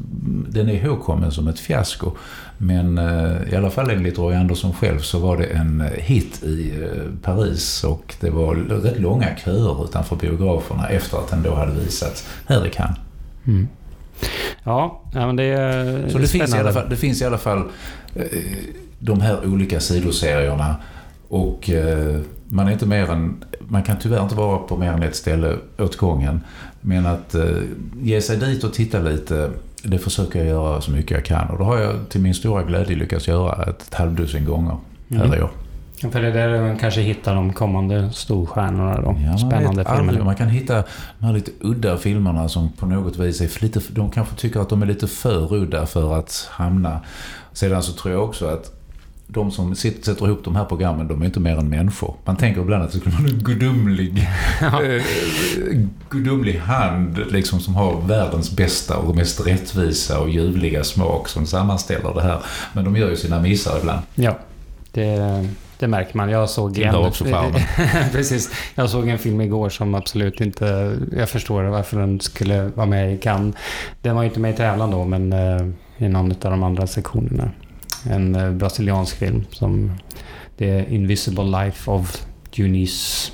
den 0.49 0.69
är 0.69 0.73
ihågkommen 0.73 1.33
som 1.33 1.49
ett 1.49 1.61
fiasko. 1.61 2.13
Men 2.59 2.99
eh, 2.99 3.53
i 3.53 3.57
alla 3.57 3.71
fall 3.71 3.91
enligt 3.91 4.19
Roy 4.19 4.35
Andersson 4.35 4.73
själv 4.73 4.99
så 4.99 5.19
var 5.19 5.37
det 5.37 5.45
en 5.45 5.85
hit 5.95 6.43
i 6.43 6.73
eh, 6.83 7.23
Paris. 7.23 7.85
Och 7.85 8.15
det 8.21 8.31
var 8.31 8.55
rätt 8.55 9.00
långa 9.00 9.37
köer 9.45 9.85
utanför 9.85 10.17
biograferna 10.17 10.88
efter 10.88 11.19
att 11.19 11.29
den 11.29 11.43
då 11.43 11.55
hade 11.55 11.73
visats 11.73 12.29
här 12.47 12.67
i 12.67 12.71
Cannes. 12.71 12.99
Mm. 13.47 13.69
Ja, 14.65 15.03
men 15.13 15.37
det 15.37 15.45
är 15.45 16.09
Så 16.09 16.19
det 16.19 16.27
finns, 16.27 16.55
i 16.55 16.59
alla 16.59 16.73
fall, 16.73 16.89
det 16.89 16.97
finns 16.97 17.23
i 17.23 17.25
alla 17.25 17.39
fall 17.39 17.63
eh, 18.15 18.25
de 18.99 19.21
här 19.21 19.47
olika 19.47 19.81
sidoserierna. 19.81 20.77
Och 21.29 21.71
eh, 21.71 22.21
man 22.49 22.69
är 22.69 22.73
inte 22.73 22.87
mer 22.87 23.11
än, 23.11 23.45
man 23.59 23.83
kan 23.83 23.97
tyvärr 23.99 24.23
inte 24.23 24.35
vara 24.35 24.59
på 24.59 24.77
mer 24.77 24.93
än 24.93 25.03
ett 25.03 25.17
ställe 25.17 25.57
åt 25.79 25.97
gången. 25.97 26.41
Men 26.81 27.07
att 27.07 27.35
eh, 27.35 27.47
ge 28.03 28.21
sig 28.21 28.37
dit 28.37 28.65
och 28.65 28.75
titta 28.75 28.99
lite, 28.99 29.51
det 29.83 29.99
försöker 29.99 30.39
jag 30.39 30.49
göra 30.49 30.81
så 30.81 30.91
mycket 30.91 31.11
jag 31.11 31.25
kan. 31.25 31.51
Och 31.51 31.59
det 31.59 31.65
har 31.65 31.79
jag 31.79 31.95
till 32.09 32.21
min 32.21 32.35
stora 32.35 32.63
glädje 32.63 32.97
lyckats 32.97 33.29
göra 33.29 33.63
ett 33.63 33.95
halvdussin 33.95 34.45
gånger 34.45 34.77
mm. 35.11 35.35
i 35.35 35.43
år. 35.43 35.51
För 36.00 36.23
det 36.23 36.28
är 36.28 36.33
där 36.33 36.62
man 36.62 36.78
kanske 36.78 37.00
hittar 37.00 37.35
de 37.35 37.52
kommande 37.52 38.12
storstjärnorna, 38.12 39.00
de 39.00 39.23
ja, 39.23 39.38
spännande 39.38 39.85
filmerna. 39.85 40.25
Man 40.25 40.37
kan 40.37 40.49
hitta 40.49 40.85
de 41.19 41.26
här 41.26 41.33
lite 41.33 41.50
udda 41.61 41.97
filmerna 41.97 42.49
som 42.49 42.73
på 42.73 42.87
något 42.87 43.17
vis 43.17 43.40
är 43.40 43.62
lite... 43.62 43.81
De 43.88 44.11
kanske 44.11 44.37
tycker 44.37 44.61
att 44.61 44.69
de 44.69 44.83
är 44.83 44.87
lite 44.87 45.07
för 45.07 45.55
udda 45.55 45.87
för 45.87 46.19
att 46.19 46.49
hamna... 46.50 47.00
Sedan 47.52 47.83
så 47.83 47.93
tror 47.93 48.14
jag 48.14 48.25
också 48.25 48.47
att 48.47 48.78
de 49.31 49.50
som 49.50 49.75
sitter, 49.75 50.02
sätter 50.02 50.26
ihop 50.26 50.45
de 50.45 50.57
här 50.57 50.64
programmen, 50.64 51.09
de 51.09 51.23
är 51.23 51.26
inte 51.26 51.40
mer 51.40 51.57
än 51.57 51.69
människor. 51.69 52.14
Man 52.25 52.37
tänker 52.37 52.61
ibland 52.61 52.83
att 52.83 52.93
det 52.93 52.99
skulle 52.99 53.17
vara 53.17 53.28
en 53.28 53.38
gudomlig, 53.38 54.28
ja. 54.61 54.83
eh, 54.85 55.02
gudomlig 56.11 56.59
hand 56.59 57.19
liksom, 57.31 57.61
som 57.61 57.75
har 57.75 58.00
världens 58.00 58.57
bästa 58.57 58.97
och 58.97 59.17
mest 59.17 59.47
rättvisa 59.47 60.21
och 60.21 60.28
ljuvliga 60.31 60.85
smak 60.85 61.28
som 61.28 61.47
sammanställer 61.47 62.14
det 62.14 62.23
här. 62.23 62.38
Men 62.73 62.85
de 62.85 62.97
gör 62.97 63.11
ju 63.11 63.17
sina 63.17 63.40
missar 63.40 63.78
ibland. 63.78 64.00
Ja, 64.14 64.38
det 64.93 65.05
det 65.78 65.88
märker 65.88 66.16
man. 66.16 66.30
Jag 66.30 66.50
såg 66.50 66.78
en... 66.78 66.94
också 66.94 67.25
Precis. 68.12 68.50
Jag 68.75 68.90
såg 68.90 69.08
en 69.08 69.18
film 69.18 69.40
igår 69.40 69.68
som 69.68 69.94
absolut 69.94 70.40
inte... 70.40 70.97
Jag 71.16 71.28
förstår 71.28 71.62
varför 71.62 72.00
den 72.00 72.20
skulle 72.20 72.64
vara 72.64 72.87
med 72.87 73.14
i 73.14 73.18
Cannes. 73.18 73.54
Den 74.02 74.14
var 74.14 74.23
ju 74.23 74.28
inte 74.28 74.40
med 74.40 74.54
i 74.54 74.56
tävlan 74.56 74.90
då, 74.90 75.04
men 75.04 75.32
uh, 75.32 75.68
i 75.99 76.08
någon 76.08 76.30
av 76.30 76.50
de 76.50 76.62
andra 76.62 76.87
sektionerna. 76.87 77.50
En 78.11 78.37
uh, 78.37 78.52
brasiliansk 78.52 79.16
film 79.16 79.44
som... 79.50 79.92
The 80.58 80.94
Invisible 80.94 81.44
Life 81.44 81.90
of 81.90 82.26
Eunice 82.56 83.32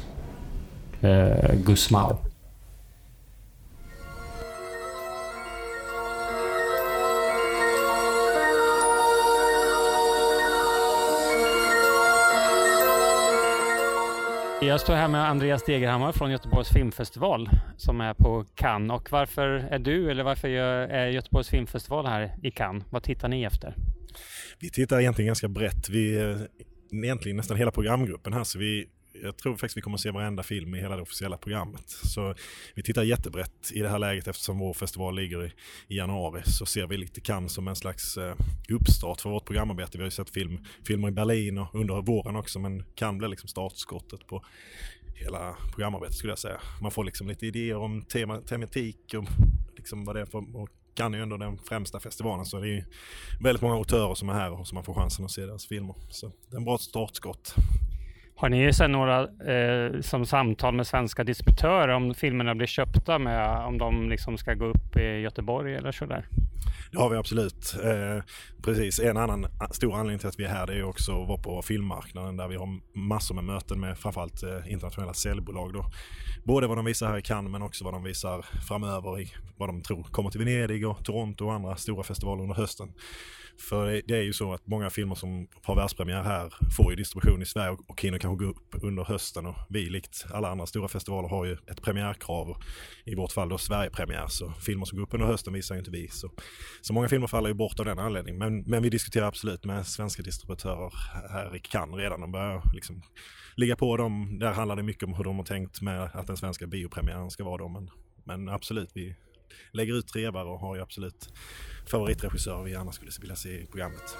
uh, 1.04 1.54
Gusmao. 1.54 2.23
Jag 14.66 14.80
står 14.80 14.94
här 14.94 15.08
med 15.08 15.28
Andreas 15.28 15.64
Degerhammar 15.64 16.12
från 16.12 16.30
Göteborgs 16.30 16.68
filmfestival 16.68 17.48
som 17.76 18.00
är 18.00 18.14
på 18.14 18.46
Cannes. 18.54 19.00
Och 19.00 19.12
varför 19.12 19.48
är 19.48 19.78
du, 19.78 20.10
eller 20.10 20.24
varför 20.24 20.48
är 20.48 21.06
Göteborgs 21.08 21.48
filmfestival 21.48 22.06
här 22.06 22.34
i 22.42 22.50
Cannes? 22.50 22.84
Vad 22.90 23.02
tittar 23.02 23.28
ni 23.28 23.42
efter? 23.42 23.76
Vi 24.58 24.70
tittar 24.70 25.00
egentligen 25.00 25.26
ganska 25.26 25.48
brett. 25.48 25.88
Vi 25.88 26.18
är 26.18 26.48
egentligen 26.92 27.36
nästan 27.36 27.56
hela 27.56 27.70
programgruppen 27.70 28.32
här, 28.32 28.44
så 28.44 28.58
vi 28.58 28.88
jag 29.22 29.36
tror 29.36 29.56
faktiskt 29.56 29.76
vi 29.76 29.80
kommer 29.80 29.96
att 29.96 30.00
se 30.00 30.10
varenda 30.10 30.42
film 30.42 30.74
i 30.74 30.80
hela 30.80 30.96
det 30.96 31.02
officiella 31.02 31.36
programmet. 31.36 31.88
Så 31.88 32.34
vi 32.74 32.82
tittar 32.82 33.02
jättebrett 33.02 33.70
i 33.72 33.80
det 33.80 33.88
här 33.88 33.98
läget 33.98 34.28
eftersom 34.28 34.58
vår 34.58 34.74
festival 34.74 35.14
ligger 35.14 35.44
i, 35.44 35.52
i 35.88 35.96
januari. 35.96 36.42
Så 36.44 36.66
ser 36.66 36.86
vi 36.86 36.96
lite 36.96 37.20
Cannes 37.20 37.52
som 37.52 37.68
en 37.68 37.76
slags 37.76 38.16
eh, 38.16 38.34
uppstart 38.68 39.20
för 39.20 39.30
vårt 39.30 39.44
programarbete. 39.44 39.98
Vi 39.98 40.02
har 40.02 40.06
ju 40.06 40.10
sett 40.10 40.30
film, 40.30 40.64
filmer 40.86 41.08
i 41.08 41.12
Berlin 41.12 41.58
och 41.58 41.74
under 41.74 42.02
våren 42.02 42.36
också 42.36 42.58
men 42.58 42.84
Cannes 42.94 43.18
blir 43.18 43.28
liksom 43.28 43.48
startskottet 43.48 44.26
på 44.26 44.44
hela 45.14 45.56
programarbetet 45.70 46.16
skulle 46.16 46.30
jag 46.32 46.38
säga. 46.38 46.60
Man 46.82 46.90
får 46.90 47.04
liksom 47.04 47.28
lite 47.28 47.46
idéer 47.46 47.76
om 47.76 48.02
tema, 48.02 48.40
tematik 48.40 49.14
och 49.16 49.24
liksom 49.76 50.04
vad 50.04 50.16
det 50.16 50.20
är 50.20 50.26
för 50.26 50.56
och 50.56 50.68
Cannes 50.94 51.14
är 51.14 51.18
ju 51.18 51.22
ändå 51.22 51.36
den 51.36 51.58
främsta 51.58 52.00
festivalen 52.00 52.46
så 52.46 52.60
det 52.60 52.68
är 52.68 52.72
ju 52.72 52.84
väldigt 53.40 53.62
många 53.62 53.74
autörer 53.74 54.14
som 54.14 54.28
är 54.28 54.32
här 54.32 54.60
och 54.60 54.68
som 54.68 54.74
man 54.74 54.84
får 54.84 54.94
chansen 54.94 55.24
att 55.24 55.30
se 55.30 55.46
deras 55.46 55.66
filmer. 55.66 55.94
Så 56.10 56.32
det 56.50 56.56
är 56.56 56.58
en 56.58 56.64
bra 56.64 56.78
startskott. 56.78 57.54
Har 58.36 58.48
ni 58.48 58.72
sen 58.72 58.92
några 58.92 59.20
eh, 59.22 60.00
som 60.00 60.26
samtal 60.26 60.74
med 60.74 60.86
svenska 60.86 61.24
distributörer 61.24 61.88
om 61.88 62.14
filmerna 62.14 62.54
blir 62.54 62.66
köpta 62.66 63.18
med 63.18 63.66
om 63.66 63.78
de 63.78 64.08
liksom 64.08 64.38
ska 64.38 64.54
gå 64.54 64.64
upp 64.64 64.96
i 64.96 65.20
Göteborg 65.20 65.74
eller 65.74 65.92
sådär? 65.92 66.28
Det 66.92 66.98
har 66.98 67.10
vi 67.10 67.16
absolut. 67.16 67.74
Eh, 67.84 68.24
precis, 68.62 68.98
en 68.98 69.16
annan 69.16 69.46
stor 69.70 69.94
anledning 69.94 70.18
till 70.18 70.28
att 70.28 70.38
vi 70.38 70.44
är 70.44 70.48
här 70.48 70.66
det 70.66 70.74
är 70.74 70.84
också 70.84 71.22
att 71.22 71.28
vara 71.28 71.38
på 71.38 71.62
filmmarknaden 71.62 72.36
där 72.36 72.48
vi 72.48 72.56
har 72.56 72.98
massor 72.98 73.34
med 73.34 73.44
möten 73.44 73.80
med 73.80 73.98
framförallt 73.98 74.42
eh, 74.42 74.72
internationella 74.72 75.14
säljbolag. 75.14 75.72
Då. 75.72 75.84
Både 76.44 76.66
vad 76.66 76.78
de 76.78 76.84
visar 76.84 77.06
här 77.06 77.18
i 77.18 77.22
Cannes 77.22 77.52
men 77.52 77.62
också 77.62 77.84
vad 77.84 77.94
de 77.94 78.02
visar 78.02 78.46
framöver 78.68 79.20
i 79.20 79.32
vad 79.56 79.68
de 79.68 79.82
tror 79.82 80.02
kommer 80.02 80.30
till 80.30 80.44
Venedig 80.44 80.88
och 80.88 81.04
Toronto 81.04 81.44
och 81.44 81.52
andra 81.52 81.76
stora 81.76 82.02
festivaler 82.02 82.42
under 82.42 82.54
hösten. 82.54 82.92
För 83.58 84.02
det 84.06 84.16
är 84.16 84.22
ju 84.22 84.32
så 84.32 84.52
att 84.52 84.66
många 84.66 84.90
filmer 84.90 85.14
som 85.14 85.48
har 85.62 85.76
världspremiär 85.76 86.22
här 86.22 86.54
får 86.76 86.90
ju 86.90 86.96
distribution 86.96 87.42
i 87.42 87.46
Sverige 87.46 87.76
och 87.86 88.02
hinner 88.02 88.18
kanske 88.24 88.44
gå 88.44 88.50
upp 88.50 88.74
under 88.82 89.04
hösten. 89.04 89.46
Och 89.46 89.54
vi, 89.68 89.90
likt 89.90 90.26
alla 90.30 90.48
andra 90.48 90.66
stora 90.66 90.88
festivaler, 90.88 91.28
har 91.28 91.44
ju 91.44 91.52
ett 91.52 91.82
premiärkrav. 91.82 92.56
I 93.04 93.14
vårt 93.14 93.32
fall 93.32 93.48
då 93.48 93.58
Sverigepremiär. 93.58 94.26
Så 94.28 94.52
filmer 94.52 94.84
som 94.84 94.98
går 94.98 95.04
upp 95.06 95.14
under 95.14 95.26
hösten 95.26 95.52
visar 95.52 95.74
ju 95.74 95.78
inte 95.78 95.90
vi. 95.90 96.08
Så, 96.08 96.30
så 96.80 96.92
många 96.92 97.08
filmer 97.08 97.26
faller 97.26 97.48
ju 97.48 97.54
bort 97.54 97.80
av 97.80 97.86
den 97.86 97.98
anledningen. 97.98 98.38
Men, 98.38 98.62
men 98.62 98.82
vi 98.82 98.90
diskuterar 98.90 99.26
absolut 99.26 99.64
med 99.64 99.86
svenska 99.86 100.22
distributörer 100.22 100.92
här 101.30 101.56
i 101.56 101.60
Cannes 101.60 101.98
redan. 101.98 102.20
De 102.20 102.32
börjar 102.32 102.62
liksom 102.74 103.02
ligga 103.56 103.76
på 103.76 103.96
dem. 103.96 104.38
Där 104.38 104.52
handlar 104.52 104.76
det 104.76 104.82
mycket 104.82 105.02
om 105.02 105.14
hur 105.14 105.24
de 105.24 105.36
har 105.36 105.44
tänkt 105.44 105.80
med 105.80 106.02
att 106.02 106.26
den 106.26 106.36
svenska 106.36 106.66
biopremiären 106.66 107.30
ska 107.30 107.44
vara 107.44 107.58
då. 107.58 107.68
Men, 107.68 107.90
men 108.24 108.48
absolut, 108.48 108.90
vi 108.94 109.16
lägger 109.72 109.94
ut 109.94 110.08
trevar 110.08 110.44
och 110.44 110.60
har 110.60 110.76
ju 110.76 110.82
absolut 110.82 111.32
favoritregissörer 111.86 112.62
vi 112.62 112.70
gärna 112.70 112.92
skulle 112.92 113.10
vilja 113.20 113.36
se 113.36 113.62
i 113.62 113.66
programmet. 113.66 114.16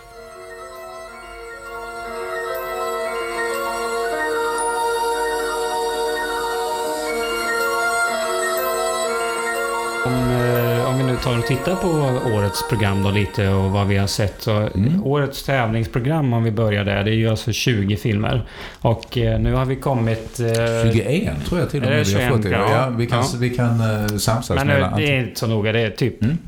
Om, 10.07 10.13
eh, 10.13 10.91
om 10.91 10.99
vi 10.99 11.05
nu 11.05 11.17
tar 11.17 11.39
och 11.39 11.47
tittar 11.47 11.77
på 11.77 11.89
årets 12.35 12.69
program 12.69 13.03
då 13.03 13.11
lite 13.11 13.49
och 13.49 13.71
vad 13.71 13.87
vi 13.87 13.97
har 13.97 14.07
sett. 14.07 14.43
Så 14.43 14.51
mm. 14.51 15.05
Årets 15.05 15.43
tävlingsprogram 15.43 16.33
om 16.33 16.45
vi 16.45 16.51
börjar 16.51 16.85
där, 16.85 17.05
det 17.05 17.11
är 17.11 17.15
ju 17.15 17.29
alltså 17.29 17.53
20 17.53 17.97
filmer. 17.97 18.49
Och 18.81 19.19
eh, 19.19 19.41
nu 19.41 19.53
har 19.53 19.65
vi 19.65 19.77
kommit... 19.77 20.41
Eh, 20.41 20.93
21 20.93 21.47
tror 21.47 21.61
jag 21.61 21.71
till 21.71 21.83
och 21.83 21.89
med 21.91 22.07
vi 22.07 22.23
har 22.23 22.31
fått 22.31 22.43
det. 22.43 22.51
Ja, 22.51 22.89
vi 22.89 23.07
kan, 23.07 23.19
ja. 23.19 23.39
vi 23.39 23.51
kan 23.51 23.79
samsas 24.09 24.57
Men 24.57 24.67
mellan... 24.67 24.97
det 24.97 25.07
är 25.07 25.21
inte 25.21 25.41
så 25.41 25.47
noga, 25.47 25.73
det 25.73 25.81
är 25.81 25.91
typ, 25.91 26.23
mm. 26.23 26.39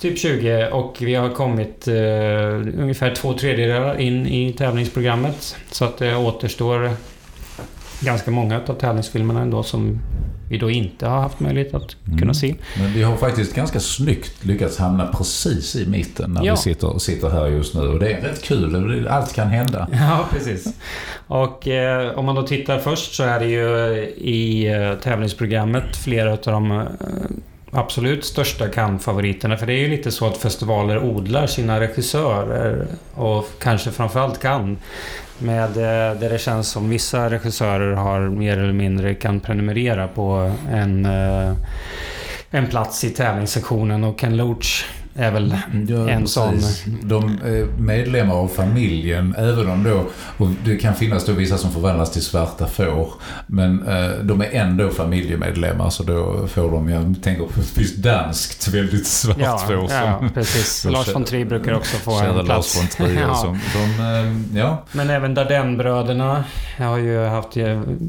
typ 0.00 0.18
20 0.18 0.68
och 0.68 0.96
vi 1.00 1.14
har 1.14 1.28
kommit 1.28 1.88
uh, 1.88 1.94
ungefär 2.82 3.14
två 3.14 3.32
tredjedelar 3.32 4.00
in 4.00 4.26
i 4.26 4.52
tävlingsprogrammet. 4.52 5.56
Så 5.70 5.84
att 5.84 5.98
det 5.98 6.16
återstår 6.16 6.90
ganska 8.00 8.30
många 8.30 8.60
av 8.66 8.74
tävlingsfilmerna 8.74 9.40
ändå 9.40 9.62
som 9.62 10.00
vi 10.50 10.58
då 10.58 10.70
inte 10.70 11.06
har 11.06 11.20
haft 11.20 11.40
möjlighet 11.40 11.74
att 11.74 11.96
mm. 12.06 12.18
kunna 12.18 12.34
se. 12.34 12.54
Men 12.78 12.92
vi 12.92 13.02
har 13.02 13.16
faktiskt 13.16 13.54
ganska 13.54 13.80
snyggt 13.80 14.44
lyckats 14.44 14.78
hamna 14.78 15.06
precis 15.06 15.76
i 15.76 15.86
mitten 15.86 16.32
när 16.32 16.44
ja. 16.44 16.52
vi 16.52 16.58
sitter, 16.58 16.98
sitter 16.98 17.30
här 17.30 17.46
just 17.46 17.74
nu. 17.74 17.80
Och 17.80 17.98
det 17.98 18.12
är 18.12 18.20
rätt 18.20 18.42
kul. 18.42 19.08
Allt 19.08 19.34
kan 19.34 19.48
hända. 19.48 19.88
Ja, 20.00 20.28
precis. 20.32 20.74
Och 21.26 21.68
eh, 21.68 22.18
om 22.18 22.24
man 22.24 22.34
då 22.34 22.42
tittar 22.42 22.78
först 22.78 23.14
så 23.14 23.22
är 23.22 23.40
det 23.40 23.46
ju 23.46 23.98
i 24.16 24.66
eh, 24.66 24.94
tävlingsprogrammet 24.94 25.96
flera 25.96 26.32
av 26.32 26.38
de 26.42 26.70
eh, 26.70 26.86
absolut 27.70 28.24
största 28.24 28.68
Cannes-favoriterna. 28.68 29.56
För 29.56 29.66
det 29.66 29.72
är 29.72 29.78
ju 29.78 29.88
lite 29.88 30.10
så 30.10 30.26
att 30.26 30.36
festivaler 30.36 31.04
odlar 31.04 31.46
sina 31.46 31.80
regissörer 31.80 32.86
och 33.14 33.46
kanske 33.58 33.90
framförallt 33.90 34.42
Cannes. 34.42 34.78
Med, 35.42 35.76
eh, 35.76 36.20
där 36.20 36.30
det 36.30 36.38
känns 36.38 36.68
som 36.68 36.88
vissa 36.88 37.30
regissörer 37.30 37.92
har 37.92 38.20
mer 38.20 38.58
eller 38.58 38.72
mindre 38.72 39.14
kan 39.14 39.40
prenumerera 39.40 40.08
på 40.08 40.52
en, 40.72 41.06
eh, 41.06 41.52
en 42.50 42.66
plats 42.66 43.04
i 43.04 43.10
tävlingssektionen 43.10 44.04
och 44.04 44.20
Ken 44.20 44.36
Loach 44.36 44.84
är 45.14 45.30
väl 45.30 45.56
ja, 45.88 46.08
en 46.10 46.26
sån. 46.26 46.60
De 47.02 47.38
är 47.44 47.80
medlemmar 47.80 48.34
av 48.34 48.48
familjen, 48.48 49.34
även 49.38 49.70
om 49.70 49.84
då, 49.84 50.06
och 50.44 50.48
det 50.64 50.76
kan 50.76 50.94
finnas 50.94 51.26
då 51.26 51.32
vissa 51.32 51.58
som 51.58 51.72
förvandlas 51.72 52.12
till 52.12 52.22
svarta 52.22 52.66
får, 52.66 53.12
men 53.46 53.88
eh, 53.88 54.10
de 54.22 54.40
är 54.40 54.50
ändå 54.52 54.88
familjemedlemmar 54.88 55.90
så 55.90 56.02
då 56.02 56.46
får 56.46 56.70
de, 56.70 56.88
jag 56.88 57.14
tänker 57.22 57.44
på 57.44 57.60
ett 57.60 57.78
visst 57.78 57.96
danskt 57.96 58.68
väldigt 58.68 59.06
svart 59.06 59.36
ja, 59.40 59.58
får. 59.58 59.90
Ja, 59.90 60.22
precis. 60.34 60.84
Lars 60.84 61.14
von 61.14 61.24
Trier 61.24 61.44
brukar 61.44 61.72
också 61.72 61.96
få 61.96 62.20
en 62.20 62.44
plats. 62.44 62.48
Lars 62.48 62.76
von 62.76 62.86
Trier. 63.06 63.20
ja. 63.28 63.34
Som, 63.34 63.58
de, 63.74 64.02
eh, 64.02 64.60
ja. 64.60 64.84
Men 64.92 65.10
även 65.10 65.34
Dardenne-bröderna 65.34 66.44
har 66.78 66.98
ju 66.98 67.24
haft 67.24 67.56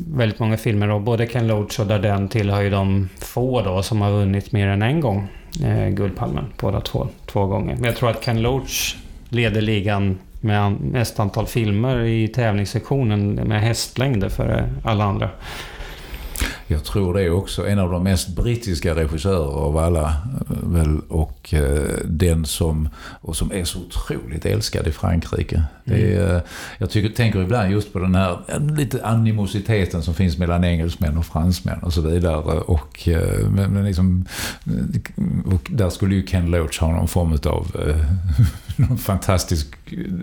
väldigt 0.08 0.40
många 0.40 0.58
filmer 0.58 0.90
och 0.90 1.02
både 1.02 1.28
Ken 1.28 1.48
Loach 1.48 1.80
och 1.80 1.88
Dardenne 1.88 2.28
tillhör 2.28 2.62
ju 2.62 2.70
de 2.70 3.10
få 3.20 3.62
då 3.62 3.84
som 3.84 4.02
har 4.02 4.12
vunnit 4.12 4.52
mer 4.52 4.68
än 4.68 4.82
en 4.82 5.02
gång 5.02 5.30
eh, 5.64 5.90
Guldpalmen 5.90 6.46
båda 6.60 6.82
två, 6.82 7.08
två 7.26 7.46
gånger. 7.46 7.76
Men 7.76 7.84
jag 7.84 7.96
tror 7.96 8.10
att 8.10 8.26
Ken 8.26 8.42
Loach 8.42 8.96
leder 9.30 9.62
ligan 9.62 10.20
med 10.42 10.72
mest 10.82 11.20
antal 11.20 11.48
filmer 11.48 12.00
i 12.00 12.28
tävlingssektionen 12.28 13.34
med 13.34 13.62
hästlängder 13.62 14.30
för 14.30 14.70
alla 14.84 15.04
andra. 15.04 15.30
Jag 16.72 16.84
tror 16.84 17.14
det 17.14 17.22
är 17.22 17.32
också 17.32 17.68
en 17.68 17.80
av 17.80 17.92
de 17.92 18.04
mest 18.04 18.28
brittiska 18.28 18.96
regissörer 18.96 19.56
av 19.56 19.78
alla. 19.78 20.06
Eh, 20.06 20.58
väl, 20.64 21.00
och 21.10 21.54
eh, 21.54 21.90
den 22.06 22.46
som, 22.46 22.90
och 23.22 23.36
som 23.36 23.52
är 23.52 23.64
så 23.64 23.80
otroligt 23.80 24.46
älskad 24.46 24.88
i 24.88 24.92
Frankrike. 24.92 25.64
Det 25.84 26.16
är, 26.16 26.30
mm. 26.30 26.42
jag 26.78 26.90
tycker, 26.90 27.16
tänker 27.16 27.42
ibland 27.42 27.72
just 27.72 27.94
på 27.94 28.00
den 28.00 28.16
här 28.16 28.40
lite 28.78 29.06
animositeten 29.06 30.04
som 30.04 30.14
finns 30.14 30.38
mellan 30.38 30.64
engelsmän 30.64 31.18
och 31.18 31.26
fransmän 31.26 31.80
och 31.80 31.94
så 31.94 32.02
vidare. 32.02 32.60
Och, 32.60 33.08
eh, 33.08 33.50
men, 33.50 33.86
liksom, 33.86 34.26
och 35.46 35.72
där 35.72 35.90
skulle 35.90 36.16
ju 36.16 36.24
Ken 36.28 36.52
Loach 36.52 36.80
ha 36.80 36.92
någon 36.92 37.08
form 37.08 37.38
av 37.46 37.68
någon 38.76 38.98
fantastisk, 38.98 39.76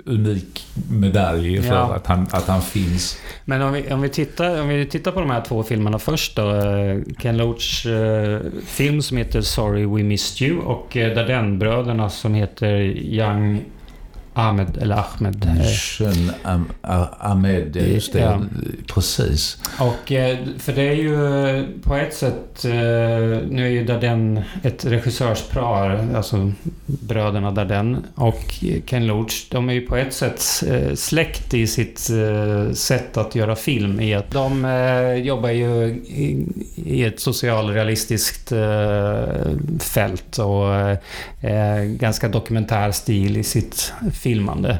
unik 0.05 0.67
medalj 0.91 1.63
för 1.63 1.75
ja. 1.75 1.95
att, 1.95 2.07
han, 2.07 2.27
att 2.31 2.49
han 2.49 2.63
finns. 2.63 3.19
Men 3.45 3.63
om 3.63 3.73
vi, 3.73 3.93
om, 3.93 4.01
vi 4.01 4.09
tittar, 4.09 4.61
om 4.61 4.69
vi 4.69 4.87
tittar 4.87 5.13
på 5.13 5.21
de 5.21 5.31
här 5.31 5.41
två 5.41 5.63
filmerna 5.63 5.99
först 5.99 6.37
då. 6.37 6.55
Eh, 6.55 6.99
Ken 7.19 7.37
Loach 7.37 7.87
eh, 7.87 8.41
film 8.67 9.03
som 9.03 9.17
heter 9.17 9.41
Sorry 9.41 9.87
We 9.87 10.03
Missed 10.03 10.49
You 10.49 10.61
och 10.61 10.97
eh, 10.97 11.15
Dardenne-bröderna 11.15 12.11
som 12.11 12.35
heter 12.35 12.75
Young 12.97 13.65
Ahmed, 14.35 14.79
eller 14.83 14.97
Ahmed. 14.97 15.47
Shen 15.75 16.33
Ahmed, 17.19 17.77
just 17.77 18.13
det. 18.13 18.19
Ja. 18.19 18.43
Precis. 18.95 19.59
Och 19.79 20.13
för 20.59 20.73
det 20.73 20.89
är 20.89 20.95
ju 20.95 21.67
på 21.83 21.95
ett 21.95 22.15
sätt, 22.15 22.61
nu 22.65 23.67
är 23.67 23.71
ju 23.71 23.85
Darden 23.85 24.41
ett 24.63 24.85
regissörspar, 24.85 26.09
alltså 26.15 26.53
bröderna 26.87 27.51
Darden 27.51 28.05
och 28.15 28.65
Ken 28.87 29.07
Loach. 29.07 29.49
De 29.51 29.69
är 29.69 29.73
ju 29.73 29.81
på 29.81 29.97
ett 29.97 30.15
sätt 30.15 30.63
släkt 30.95 31.55
i 31.55 31.67
sitt 31.67 32.11
sätt 32.75 33.17
att 33.17 33.35
göra 33.35 33.57
film 33.57 34.01
i 34.01 34.15
att 34.15 34.31
de 34.31 35.23
jobbar 35.25 35.51
ju 35.51 36.03
i 36.77 37.05
ett 37.05 37.21
socialrealistiskt 37.21 38.53
fält 39.81 40.39
och 40.39 40.97
ganska 41.85 42.29
dokumentär 42.29 42.93
stil 42.93 43.37
i 43.37 43.45
sitt 43.45 43.93
film 44.13 44.28
filmande. 44.29 44.79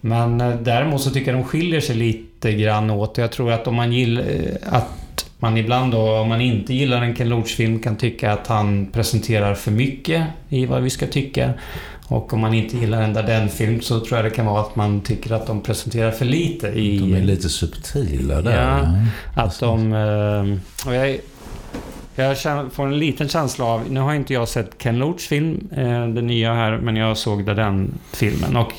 Men 0.00 0.40
eh, 0.40 0.54
däremot 0.62 1.00
så 1.00 1.10
tycker 1.10 1.32
jag 1.32 1.40
de 1.40 1.48
skiljer 1.48 1.80
sig 1.80 1.96
lite 1.96 2.52
grann 2.52 2.90
åt. 2.90 3.18
Jag 3.18 3.32
tror 3.32 3.52
att 3.52 3.66
om 3.66 3.74
man 3.74 3.92
gillar... 3.92 4.22
Eh, 4.22 4.76
att 4.76 4.86
man 5.38 5.56
ibland 5.56 5.92
då, 5.92 6.18
om 6.18 6.28
man 6.28 6.40
inte 6.40 6.74
gillar 6.74 7.02
en 7.02 7.14
Ken 7.14 7.28
Loach-film, 7.28 7.78
kan 7.80 7.96
tycka 7.96 8.32
att 8.32 8.46
han 8.46 8.86
presenterar 8.92 9.54
för 9.54 9.70
mycket 9.70 10.26
i 10.48 10.66
vad 10.66 10.82
vi 10.82 10.90
ska 10.90 11.06
tycka. 11.06 11.52
Och 12.08 12.32
om 12.32 12.40
man 12.40 12.54
inte 12.54 12.76
gillar 12.76 13.02
en 13.02 13.14
Dardenne-film 13.14 13.80
så 13.80 14.00
tror 14.00 14.18
jag 14.18 14.24
det 14.24 14.30
kan 14.36 14.46
vara 14.46 14.60
att 14.60 14.76
man 14.76 15.00
tycker 15.00 15.32
att 15.32 15.46
de 15.46 15.60
presenterar 15.60 16.10
för 16.10 16.24
lite 16.24 16.68
i... 16.68 16.98
De 16.98 17.14
är 17.14 17.22
lite 17.22 17.48
subtila 17.48 18.42
där. 18.42 18.56
Ja, 18.56 19.42
att 19.42 19.60
de... 19.60 19.92
Eh, 19.92 20.88
och 20.88 20.94
jag, 20.94 21.18
jag 22.14 22.72
får 22.72 22.86
en 22.86 22.98
liten 22.98 23.28
känsla 23.28 23.64
av, 23.64 23.90
nu 23.90 24.00
har 24.00 24.14
inte 24.14 24.34
jag 24.34 24.48
sett 24.48 24.78
Ken 24.78 24.98
Loachs 24.98 25.26
film, 25.26 25.68
eh, 25.72 26.08
den 26.08 26.26
nya 26.26 26.54
här, 26.54 26.78
men 26.78 26.96
jag 26.96 27.16
såg 27.16 27.46
den 27.46 27.98
filmen. 28.12 28.56
Och 28.56 28.72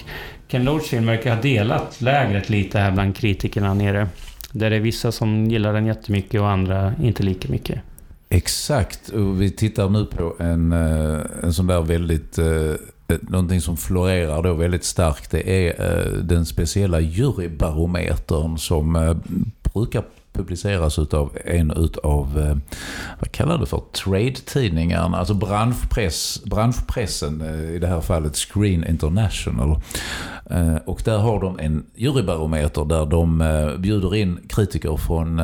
Ken 0.48 0.64
Loachs 0.64 0.90
film 0.90 1.06
verkar 1.06 1.36
ha 1.36 1.42
delat 1.42 2.02
lägret 2.02 2.50
lite 2.50 2.80
här 2.80 2.92
bland 2.92 3.16
kritikerna 3.16 3.74
nere. 3.74 4.08
Där 4.52 4.70
det 4.70 4.76
är 4.76 4.80
vissa 4.80 5.12
som 5.12 5.46
gillar 5.46 5.74
den 5.74 5.86
jättemycket 5.86 6.42
och 6.42 6.50
andra 6.50 6.94
inte 7.02 7.24
lika 7.24 7.50
mycket. 7.50 7.80
Exakt, 8.30 9.10
och 9.10 9.42
vi 9.42 9.52
tittar 9.52 9.90
nu 9.90 10.06
på 10.06 10.36
en, 10.40 10.72
eh, 10.72 11.20
en 11.44 11.54
sån 11.54 11.68
där 11.68 11.82
väldigt 11.82 12.38
eh, 12.38 12.74
någonting 13.22 13.62
som 13.62 13.78
florerar 13.78 14.44
då 14.44 14.54
väldigt 14.54 14.84
starkt. 14.84 15.32
Det 15.32 15.68
är 15.68 15.74
den 16.24 16.46
speciella 16.46 17.00
jurybarometern 17.00 18.58
som 18.58 19.16
brukar 19.74 20.04
publiceras 20.34 21.00
av 21.00 21.38
en 21.46 21.72
utav, 21.72 22.40
eh, 22.40 22.56
vad 23.20 23.32
kallar 23.32 23.58
du 23.58 23.66
för, 23.66 23.82
trade-tidningarna, 23.92 25.18
alltså 25.18 25.34
branschpress, 25.34 26.42
branschpressen, 26.46 27.42
eh, 27.42 27.75
i 27.75 27.80
det 27.80 27.88
här 27.88 28.01
fallet 28.01 28.36
Screen 28.36 28.84
International. 28.84 29.82
Eh, 30.50 30.75
och 30.75 31.01
där 31.06 31.18
har 31.18 31.42
de 31.42 31.60
en 31.60 31.86
jurybarometer 31.96 32.86
där 32.86 33.06
de 33.06 33.44
bjuder 33.80 34.16
in 34.16 34.40
kritiker 34.50 34.98
från 34.98 35.42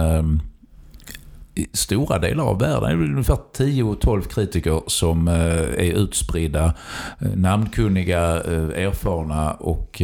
i 1.58 1.68
stora 1.74 2.20
delar 2.20 2.44
av 2.44 2.60
världen. 2.60 3.00
Det 3.00 3.06
är 3.06 3.12
ungefär 3.12 3.38
10-12 3.58 4.22
kritiker 4.22 4.82
som 4.88 5.28
eh, 5.28 5.34
är 5.62 5.94
utspridda, 5.94 6.74
eh, 7.20 7.36
namnkunniga, 7.36 8.44
eh, 8.44 8.86
erfarna 8.86 9.52
och 9.54 10.02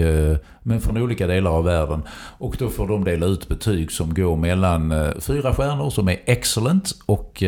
men 0.63 0.81
från 0.81 0.97
olika 0.97 1.27
delar 1.27 1.51
av 1.51 1.63
världen. 1.63 2.03
Och 2.37 2.55
då 2.59 2.69
får 2.69 2.87
de 2.87 3.03
dela 3.03 3.25
ut 3.25 3.47
betyg 3.47 3.91
som 3.91 4.13
går 4.13 4.35
mellan 4.35 5.13
fyra 5.19 5.53
stjärnor 5.53 5.89
som 5.89 6.07
är 6.07 6.19
excellent 6.25 6.91
och 7.05 7.43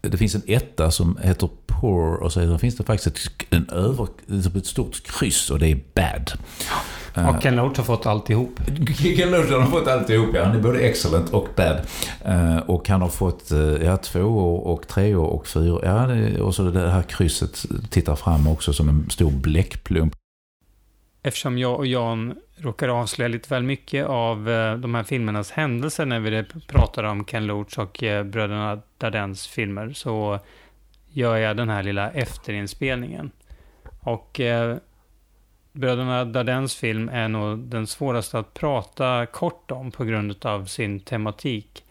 det 0.00 0.16
finns 0.16 0.34
en 0.34 0.42
etta 0.46 0.90
som 0.90 1.18
heter 1.22 1.48
poor 1.66 2.14
och 2.22 2.32
så 2.32 2.58
finns 2.58 2.76
det 2.76 2.84
faktiskt 2.84 3.06
ett, 3.06 3.46
en 3.50 3.68
över, 3.70 4.08
ett 4.58 4.66
stort 4.66 5.02
kryss 5.02 5.50
och 5.50 5.58
det 5.58 5.68
är 5.68 5.80
bad. 5.94 6.32
Och 7.26 7.42
Ken 7.42 7.56
Loach 7.56 7.76
har 7.76 7.84
fått 7.84 8.06
alltihop. 8.06 8.60
Ken 9.16 9.30
Loach 9.30 9.50
har 9.50 9.66
fått 9.66 9.88
alltihop, 9.88 10.28
ja. 10.34 10.44
Han 10.44 10.56
är 10.56 10.60
både 10.60 10.80
excellent 10.80 11.30
och 11.30 11.48
bad. 11.56 11.80
Eh, 12.24 12.56
och 12.56 12.88
han 12.88 13.02
har 13.02 13.08
fått 13.08 13.50
eh, 13.50 13.58
ja, 13.58 13.96
två 13.96 14.20
år 14.20 14.66
och 14.66 14.88
tre 14.88 15.14
år 15.14 15.26
och 15.26 15.46
fyra 15.46 15.80
Ja, 15.82 16.42
och 16.42 16.54
så 16.54 16.62
det 16.62 16.90
här 16.90 17.02
krysset 17.02 17.64
tittar 17.90 18.16
fram 18.16 18.48
också 18.48 18.72
som 18.72 18.88
en 18.88 19.10
stor 19.10 19.30
bläckplump. 19.30 20.14
Eftersom 21.22 21.58
jag 21.58 21.76
och 21.78 21.86
Jan 21.86 22.34
råkar 22.56 22.88
avslöja 22.88 23.28
lite 23.28 23.54
väl 23.54 23.62
mycket 23.62 24.06
av 24.06 24.50
eh, 24.50 24.74
de 24.74 24.94
här 24.94 25.02
filmernas 25.02 25.50
händelser 25.50 26.06
när 26.06 26.20
vi 26.20 26.44
pratar 26.66 27.04
om 27.04 27.24
Ken 27.24 27.46
Loach 27.46 27.78
och 27.78 28.04
bröderna 28.24 28.82
Dardens 28.98 29.46
filmer 29.46 29.92
så 29.92 30.38
gör 31.08 31.36
jag 31.36 31.56
den 31.56 31.68
här 31.68 31.82
lilla 31.82 32.10
efterinspelningen. 32.10 33.30
Och 34.00 34.40
Bröderna 35.78 36.24
Dardens 36.24 36.74
film 36.74 37.08
är 37.08 37.28
nog 37.28 37.58
den 37.58 37.86
svåraste 37.86 38.38
att 38.38 38.54
prata 38.54 39.26
kort 39.26 39.70
om 39.70 39.90
på 39.90 40.04
grund 40.04 40.46
av 40.46 40.64
sin 40.64 41.00
tematik. 41.00 41.84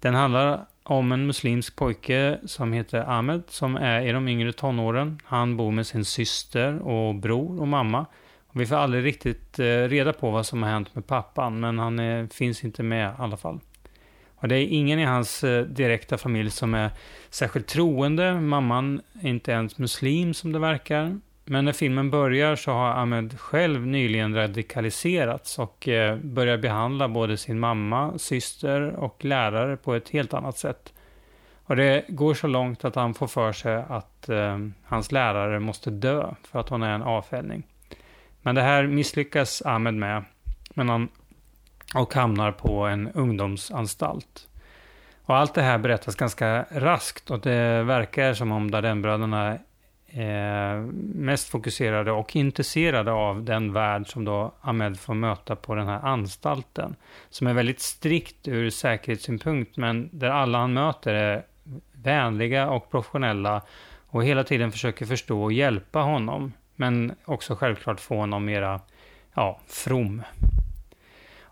Den 0.00 0.14
handlar 0.14 0.66
om 0.82 1.12
en 1.12 1.26
muslimsk 1.26 1.76
pojke 1.76 2.38
som 2.44 2.72
heter 2.72 3.10
Ahmed 3.10 3.42
som 3.48 3.76
är 3.76 4.00
i 4.00 4.12
de 4.12 4.28
yngre 4.28 4.52
tonåren. 4.52 5.20
Han 5.24 5.56
bor 5.56 5.70
med 5.70 5.86
sin 5.86 6.04
syster 6.04 6.78
och 6.78 7.14
bror 7.14 7.60
och 7.60 7.68
mamma. 7.68 8.06
Vi 8.52 8.66
får 8.66 8.76
aldrig 8.76 9.04
riktigt 9.04 9.58
eh, 9.58 9.64
reda 9.64 10.12
på 10.12 10.30
vad 10.30 10.46
som 10.46 10.62
har 10.62 10.70
hänt 10.70 10.94
med 10.94 11.06
pappan 11.06 11.60
men 11.60 11.78
han 11.78 11.98
är, 11.98 12.26
finns 12.26 12.64
inte 12.64 12.82
med 12.82 13.10
i 13.10 13.22
alla 13.22 13.36
fall. 13.36 13.60
Och 14.36 14.48
det 14.48 14.56
är 14.56 14.66
ingen 14.66 14.98
i 14.98 15.04
hans 15.04 15.44
eh, 15.44 15.64
direkta 15.64 16.18
familj 16.18 16.50
som 16.50 16.74
är 16.74 16.90
särskilt 17.30 17.66
troende. 17.66 18.40
Mamman 18.40 19.00
är 19.22 19.28
inte 19.28 19.52
ens 19.52 19.78
muslim 19.78 20.34
som 20.34 20.52
det 20.52 20.58
verkar. 20.58 21.20
Men 21.44 21.64
när 21.64 21.72
filmen 21.72 22.10
börjar 22.10 22.56
så 22.56 22.72
har 22.72 22.90
Ahmed 22.90 23.40
själv 23.40 23.86
nyligen 23.86 24.34
radikaliserats 24.34 25.58
och 25.58 25.88
eh, 25.88 26.16
börjar 26.16 26.58
behandla 26.58 27.08
både 27.08 27.36
sin 27.36 27.60
mamma, 27.60 28.18
syster 28.18 28.82
och 28.90 29.24
lärare 29.24 29.76
på 29.76 29.94
ett 29.94 30.08
helt 30.08 30.34
annat 30.34 30.58
sätt. 30.58 30.92
Och 31.64 31.76
det 31.76 32.04
går 32.08 32.34
så 32.34 32.46
långt 32.46 32.84
att 32.84 32.94
han 32.94 33.14
får 33.14 33.26
för 33.26 33.52
sig 33.52 33.84
att 33.88 34.28
eh, 34.28 34.58
hans 34.84 35.12
lärare 35.12 35.60
måste 35.60 35.90
dö 35.90 36.34
för 36.42 36.60
att 36.60 36.68
hon 36.68 36.82
är 36.82 36.94
en 36.94 37.02
avfällning. 37.02 37.62
Men 38.42 38.54
det 38.54 38.62
här 38.62 38.86
misslyckas 38.86 39.62
Ahmed 39.62 39.94
med 39.94 40.24
men 40.74 40.88
han, 40.88 41.08
och 41.94 42.14
hamnar 42.14 42.52
på 42.52 42.86
en 42.86 43.08
ungdomsanstalt. 43.08 44.48
Och 45.24 45.36
allt 45.36 45.54
det 45.54 45.62
här 45.62 45.78
berättas 45.78 46.14
ganska 46.14 46.66
raskt 46.70 47.30
och 47.30 47.40
det 47.40 47.82
verkar 47.82 48.34
som 48.34 48.52
om 48.52 48.70
Dardenbröderna 48.70 49.58
eh, 50.14 50.80
mest 51.14 51.48
fokuserade 51.48 52.12
och 52.12 52.36
intresserade 52.36 53.12
av 53.12 53.44
den 53.44 53.72
värld 53.72 54.06
som 54.06 54.24
då 54.24 54.54
Ahmed 54.60 55.00
får 55.00 55.14
möta 55.14 55.56
på 55.56 55.74
den 55.74 55.86
här 55.86 56.00
anstalten. 56.00 56.96
Som 57.30 57.46
är 57.46 57.54
väldigt 57.54 57.80
strikt 57.80 58.48
ur 58.48 58.70
säkerhetssynpunkt 58.70 59.76
men 59.76 60.08
där 60.12 60.30
alla 60.30 60.58
han 60.58 60.72
möter 60.72 61.14
är 61.14 61.44
vänliga 61.92 62.70
och 62.70 62.90
professionella 62.90 63.62
och 64.06 64.24
hela 64.24 64.44
tiden 64.44 64.72
försöker 64.72 65.06
förstå 65.06 65.42
och 65.42 65.52
hjälpa 65.52 65.98
honom. 65.98 66.52
Men 66.76 67.14
också 67.24 67.54
självklart 67.54 68.00
få 68.00 68.16
honom 68.16 68.44
mera 68.44 68.80
ja, 69.34 69.60
from. 69.66 70.22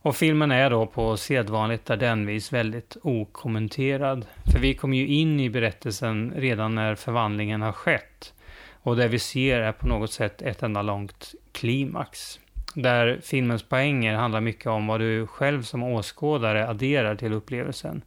Och 0.05 0.17
filmen 0.17 0.51
är 0.51 0.71
då 0.71 0.87
på 0.87 1.17
sedvanligt 1.17 1.87
Dardenvis 1.87 2.53
väldigt 2.53 2.97
okommenterad. 3.03 4.27
För 4.53 4.59
vi 4.59 4.75
kommer 4.75 4.97
ju 4.97 5.07
in 5.07 5.41
i 5.41 5.51
berättelsen 5.51 6.33
redan 6.37 6.75
när 6.75 6.95
förvandlingen 6.95 7.63
har 7.63 7.73
skett. 7.73 8.35
Och 8.83 8.97
det 8.97 9.09
vi 9.09 9.19
ser 9.19 9.61
är 9.61 9.73
på 9.73 9.87
något 9.87 10.13
sätt 10.13 10.43
ett 10.43 10.63
enda 10.63 10.83
långt 10.83 11.35
klimax. 11.53 12.41
Där 12.75 13.21
filmens 13.23 13.63
poänger 13.63 14.15
handlar 14.15 14.41
mycket 14.41 14.67
om 14.67 14.87
vad 14.87 15.01
du 15.01 15.27
själv 15.27 15.63
som 15.63 15.83
åskådare 15.83 16.69
adderar 16.69 17.15
till 17.15 17.33
upplevelsen. 17.33 18.03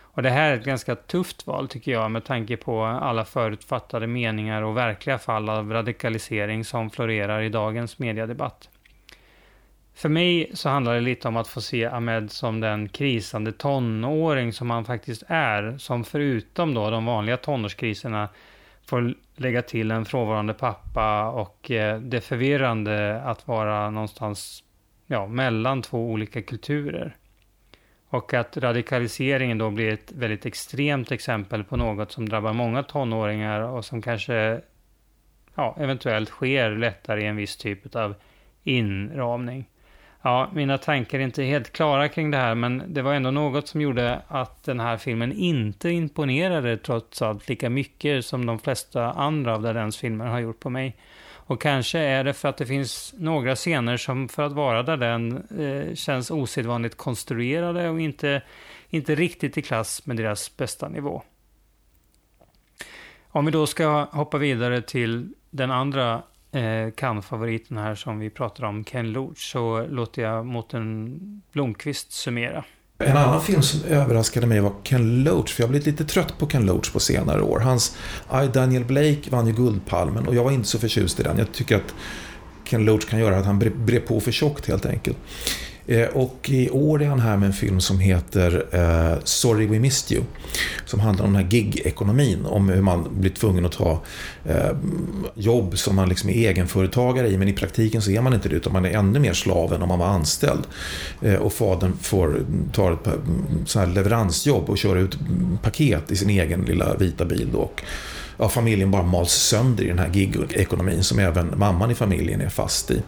Och 0.00 0.22
det 0.22 0.30
här 0.30 0.50
är 0.50 0.56
ett 0.56 0.64
ganska 0.64 0.96
tufft 0.96 1.46
val 1.46 1.68
tycker 1.68 1.92
jag 1.92 2.10
med 2.10 2.24
tanke 2.24 2.56
på 2.56 2.84
alla 2.84 3.24
förutfattade 3.24 4.06
meningar 4.06 4.62
och 4.62 4.76
verkliga 4.76 5.18
fall 5.18 5.48
av 5.48 5.72
radikalisering 5.72 6.64
som 6.64 6.90
florerar 6.90 7.42
i 7.42 7.48
dagens 7.48 7.98
mediedebatt. 7.98 8.68
För 9.98 10.08
mig 10.08 10.50
så 10.54 10.68
handlar 10.68 10.94
det 10.94 11.00
lite 11.00 11.28
om 11.28 11.36
att 11.36 11.48
få 11.48 11.60
se 11.60 11.84
Ahmed 11.86 12.30
som 12.30 12.60
den 12.60 12.88
krisande 12.88 13.52
tonåring 13.52 14.52
som 14.52 14.70
han 14.70 14.84
faktiskt 14.84 15.22
är, 15.26 15.78
som 15.78 16.04
förutom 16.04 16.74
då 16.74 16.90
de 16.90 17.04
vanliga 17.04 17.36
tonårskriserna 17.36 18.28
får 18.86 19.14
lägga 19.36 19.62
till 19.62 19.90
en 19.90 20.04
frånvarande 20.04 20.54
pappa 20.54 21.28
och 21.28 21.70
eh, 21.70 22.00
det 22.00 22.20
förvirrande 22.20 23.22
att 23.22 23.48
vara 23.48 23.90
någonstans 23.90 24.64
ja, 25.06 25.26
mellan 25.26 25.82
två 25.82 26.10
olika 26.10 26.42
kulturer. 26.42 27.16
Och 28.08 28.34
att 28.34 28.56
radikaliseringen 28.56 29.58
då 29.58 29.70
blir 29.70 29.92
ett 29.92 30.12
väldigt 30.12 30.46
extremt 30.46 31.12
exempel 31.12 31.64
på 31.64 31.76
något 31.76 32.12
som 32.12 32.28
drabbar 32.28 32.52
många 32.52 32.82
tonåringar 32.82 33.60
och 33.60 33.84
som 33.84 34.02
kanske 34.02 34.60
ja, 35.54 35.76
eventuellt 35.80 36.28
sker 36.28 36.70
lättare 36.70 37.22
i 37.22 37.26
en 37.26 37.36
viss 37.36 37.56
typ 37.56 37.96
av 37.96 38.14
inramning. 38.64 39.66
Ja, 40.22 40.50
mina 40.54 40.78
tankar 40.78 41.18
är 41.18 41.22
inte 41.22 41.42
helt 41.42 41.72
klara 41.72 42.08
kring 42.08 42.30
det 42.30 42.36
här, 42.36 42.54
men 42.54 42.82
det 42.88 43.02
var 43.02 43.14
ändå 43.14 43.30
något 43.30 43.68
som 43.68 43.80
gjorde 43.80 44.22
att 44.28 44.62
den 44.62 44.80
här 44.80 44.96
filmen 44.96 45.32
inte 45.32 45.90
imponerade 45.90 46.76
trots 46.76 47.22
allt 47.22 47.48
lika 47.48 47.70
mycket 47.70 48.24
som 48.24 48.46
de 48.46 48.58
flesta 48.58 49.12
andra 49.12 49.54
av 49.54 49.62
Dardens 49.62 49.96
filmer 49.96 50.26
har 50.26 50.40
gjort 50.40 50.60
på 50.60 50.70
mig. 50.70 50.96
Och 51.48 51.60
kanske 51.60 51.98
är 51.98 52.24
det 52.24 52.34
för 52.34 52.48
att 52.48 52.56
det 52.56 52.66
finns 52.66 53.14
några 53.18 53.56
scener 53.56 53.96
som 53.96 54.28
för 54.28 54.42
att 54.42 54.52
vara 54.52 54.82
Darden 54.82 55.46
eh, 55.58 55.94
känns 55.94 56.30
osedvanligt 56.30 56.96
konstruerade 56.96 57.88
och 57.88 58.00
inte, 58.00 58.42
inte 58.88 59.14
riktigt 59.14 59.58
i 59.58 59.62
klass 59.62 60.06
med 60.06 60.16
deras 60.16 60.56
bästa 60.56 60.88
nivå. 60.88 61.22
Om 63.28 63.44
vi 63.44 63.50
då 63.50 63.66
ska 63.66 64.04
hoppa 64.04 64.38
vidare 64.38 64.82
till 64.82 65.34
den 65.50 65.70
andra 65.70 66.22
eh, 66.52 66.90
Cannes-favoriten 66.96 67.78
här 67.78 67.94
som 67.94 68.18
vi 68.18 68.30
pratar 68.30 68.64
om, 68.64 68.84
Ken 68.84 69.12
Loach, 69.12 69.52
så 69.52 69.86
låter 69.86 70.22
jag 70.22 70.46
Mårten 70.46 71.18
Blomqvist 71.52 72.12
summera. 72.12 72.64
En 72.98 73.16
annan 73.16 73.40
film 73.40 73.62
som 73.62 73.90
överraskade 73.90 74.46
mig 74.46 74.60
var 74.60 74.72
Ken 74.82 75.24
Loach, 75.24 75.52
för 75.54 75.62
jag 75.62 75.66
har 75.66 75.70
blivit 75.70 75.86
lite 75.86 76.04
trött 76.04 76.38
på 76.38 76.46
Ken 76.46 76.66
Loach 76.66 76.90
på 76.90 77.00
senare 77.00 77.42
år. 77.42 77.60
Hans 77.60 77.96
I, 78.44 78.46
Daniel 78.54 78.84
Blake 78.84 79.30
vann 79.30 79.46
ju 79.46 79.52
Guldpalmen 79.52 80.28
och 80.28 80.34
jag 80.34 80.44
var 80.44 80.50
inte 80.50 80.68
så 80.68 80.78
förtjust 80.78 81.20
i 81.20 81.22
den. 81.22 81.38
Jag 81.38 81.52
tycker 81.52 81.76
att 81.76 81.94
Ken 82.64 82.84
Loach 82.84 83.04
kan 83.04 83.18
göra 83.18 83.38
att 83.38 83.46
han 83.46 83.58
brer 83.58 84.00
på 84.00 84.20
för 84.20 84.32
tjockt 84.32 84.66
helt 84.66 84.86
enkelt. 84.86 85.16
Eh, 85.88 86.08
och 86.08 86.50
i 86.50 86.70
år 86.70 87.02
är 87.02 87.06
han 87.06 87.20
här 87.20 87.36
med 87.36 87.46
en 87.46 87.52
film 87.52 87.80
som 87.80 87.98
heter 87.98 88.66
eh, 88.72 89.18
Sorry 89.24 89.66
We 89.66 89.78
Missed 89.78 90.16
You. 90.16 90.24
Som 90.84 91.00
handlar 91.00 91.24
om 91.24 91.32
den 91.32 91.42
här 91.42 91.50
gig-ekonomin, 91.50 92.46
om 92.46 92.68
hur 92.68 92.82
man 92.82 93.20
blir 93.20 93.30
tvungen 93.30 93.66
att 93.66 93.72
ta 93.72 94.02
eh, 94.44 94.70
jobb 95.34 95.78
som 95.78 95.96
man 95.96 96.08
liksom 96.08 96.30
är 96.30 96.34
egenföretagare 96.34 97.28
i, 97.28 97.38
men 97.38 97.48
i 97.48 97.52
praktiken 97.52 98.02
så 98.02 98.10
är 98.10 98.20
man 98.20 98.34
inte 98.34 98.48
det, 98.48 98.56
utan 98.56 98.72
man 98.72 98.84
är 98.84 98.90
ännu 98.90 99.18
mer 99.18 99.32
slav 99.32 99.72
än 99.72 99.82
om 99.82 99.88
man 99.88 99.98
var 99.98 100.06
anställd. 100.06 100.62
Eh, 101.22 101.34
och 101.34 101.52
fadern 101.52 101.92
får 102.00 102.40
ta 102.72 102.92
ett 102.92 103.06
mm, 103.06 103.66
så 103.66 103.78
här 103.78 103.86
leveransjobb 103.86 104.70
och 104.70 104.78
köra 104.78 104.98
ut 104.98 105.18
paket 105.62 106.12
i 106.12 106.16
sin 106.16 106.30
egen 106.30 106.62
lilla 106.62 106.94
vita 106.94 107.24
bil. 107.24 107.48
Då 107.52 107.70
ja, 108.38 108.48
familjen 108.48 108.90
bara 108.90 109.02
mals 109.02 109.32
sönder 109.32 109.84
i 109.84 109.88
den 109.88 109.98
här 109.98 110.08
gig-ekonomin 110.08 111.02
som 111.02 111.18
även 111.18 111.58
mamman 111.58 111.90
i 111.90 111.94
familjen 111.94 112.40
är 112.40 112.48
fast 112.48 112.90
i. 112.90 113.02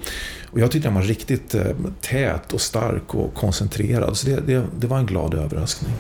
Och 0.50 0.60
jag 0.60 0.70
tyckte 0.70 0.88
den 0.88 0.94
var 0.94 1.02
riktigt 1.02 1.54
eh, 1.54 1.62
tät 2.00 2.52
och 2.52 2.60
stark 2.60 3.14
och 3.14 3.34
koncentrerad. 3.34 4.16
Så 4.16 4.26
det, 4.26 4.40
det, 4.46 4.64
det 4.78 4.86
var 4.86 4.98
en 4.98 5.06
glad 5.06 5.34
överraskning. 5.34 5.92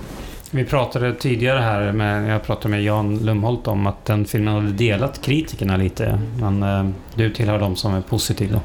Vi 0.50 0.64
pratade 0.64 1.14
tidigare 1.14 1.60
här, 1.60 1.92
med, 1.92 2.34
jag 2.34 2.42
pratade 2.42 2.68
med 2.68 2.82
Jan 2.82 3.18
Lumholt 3.18 3.66
om 3.66 3.86
att 3.86 4.04
den 4.04 4.24
filmen 4.24 4.54
hade 4.54 4.72
delat 4.72 5.22
kritikerna 5.22 5.76
lite. 5.76 6.20
Men 6.40 6.62
eh, 6.62 6.88
du 7.14 7.30
tillhör 7.30 7.58
de 7.58 7.76
som 7.76 7.94
är 7.94 8.00
positiva. 8.00 8.60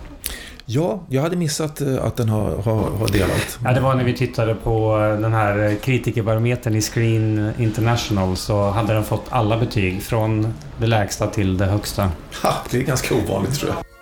Ja, 0.65 0.99
jag 1.09 1.21
hade 1.21 1.35
missat 1.35 1.81
eh, 1.81 2.03
att 2.03 2.15
den 2.15 2.29
har, 2.29 2.57
har, 2.57 2.89
har 2.89 3.07
delat. 3.07 3.59
Ja, 3.63 3.73
det 3.73 3.79
var 3.79 3.95
när 3.95 4.03
vi 4.03 4.13
tittade 4.13 4.55
på 4.55 4.99
eh, 4.99 5.21
den 5.21 5.33
här 5.33 5.75
kritikerbarometern 5.81 6.75
i 6.75 6.81
Screen 6.81 7.51
International 7.59 8.37
så 8.37 8.69
hade 8.69 8.93
den 8.93 9.03
fått 9.03 9.25
alla 9.29 9.57
betyg 9.57 10.03
från 10.03 10.53
det 10.77 10.87
lägsta 10.87 11.27
till 11.27 11.57
det 11.57 11.65
högsta. 11.65 12.11
Ha, 12.43 12.53
det 12.71 12.77
är 12.77 12.81
ganska 12.81 13.15
ovanligt 13.15 13.55
tror 13.55 13.69
jag. 13.69 13.77
jag 13.77 13.94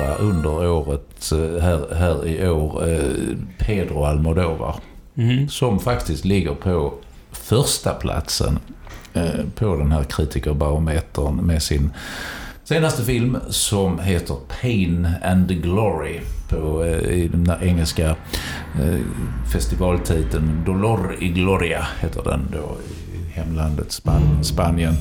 andra 0.00 0.14
under 0.14 0.68
året, 0.68 1.32
eh, 1.32 1.62
här, 1.62 1.94
här 1.94 2.26
i 2.26 2.48
år, 2.48 2.88
eh, 2.88 3.36
Pedro 3.58 4.04
Almodovar. 4.04 4.76
Mm. 5.16 5.48
Som 5.48 5.80
faktiskt 5.80 6.24
ligger 6.24 6.54
på 6.54 6.94
första 7.32 7.94
platsen 7.94 8.58
eh, 9.14 9.44
på 9.54 9.76
den 9.76 9.92
här 9.92 10.04
kritikerbarometern 10.04 11.36
med 11.36 11.62
sin 11.62 11.90
senaste 12.64 13.04
film 13.04 13.36
som 13.48 13.98
heter 13.98 14.36
Pain 14.60 15.08
and 15.24 15.62
Glory 15.62 16.20
på, 16.48 16.86
i 16.86 17.28
den 17.28 17.52
engelska 17.62 18.16
festivaltiteln 19.52 20.64
Dolor 20.66 21.16
y 21.20 21.28
Gloria 21.28 21.86
heter 22.00 22.22
den 22.22 22.48
då 22.52 22.76
i 22.86 23.32
hemlandet 23.32 23.92
Span 23.92 24.44
Spanien. 24.44 24.96